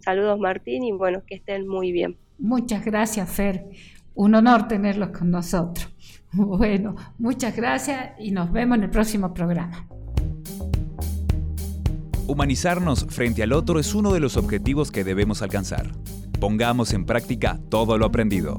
saludos 0.05 0.39
Martín 0.39 0.85
y 0.85 0.93
bueno, 0.93 1.23
que 1.27 1.37
estén 1.37 1.67
muy 1.67 1.93
bien. 1.93 2.19
Muchas 2.39 2.85
gracias 2.85 3.31
Fer, 3.31 3.65
un 4.15 4.35
honor 4.35 4.69
tenerlos 4.69 5.11
con 5.11 5.31
nosotros. 5.31 5.89
Bueno, 6.33 6.95
muchas 7.19 7.57
gracias 7.57 8.13
y 8.21 8.31
nos 8.31 8.53
vemos 8.53 8.79
en 8.79 8.85
el 8.85 8.91
próximo 8.91 9.35
programa. 9.35 9.89
Humanizarnos 12.29 13.05
frente 13.09 13.43
al 13.43 13.53
otro 13.53 13.81
es 13.81 13.97
uno 13.97 14.13
de 14.13 14.21
los 14.21 14.37
objetivos 14.37 14.93
que 14.93 15.03
debemos 15.03 15.43
alcanzar. 15.43 15.91
Pongamos 16.41 16.95
en 16.95 17.05
práctica 17.05 17.61
todo 17.69 17.99
lo 17.99 18.07
aprendido. 18.07 18.57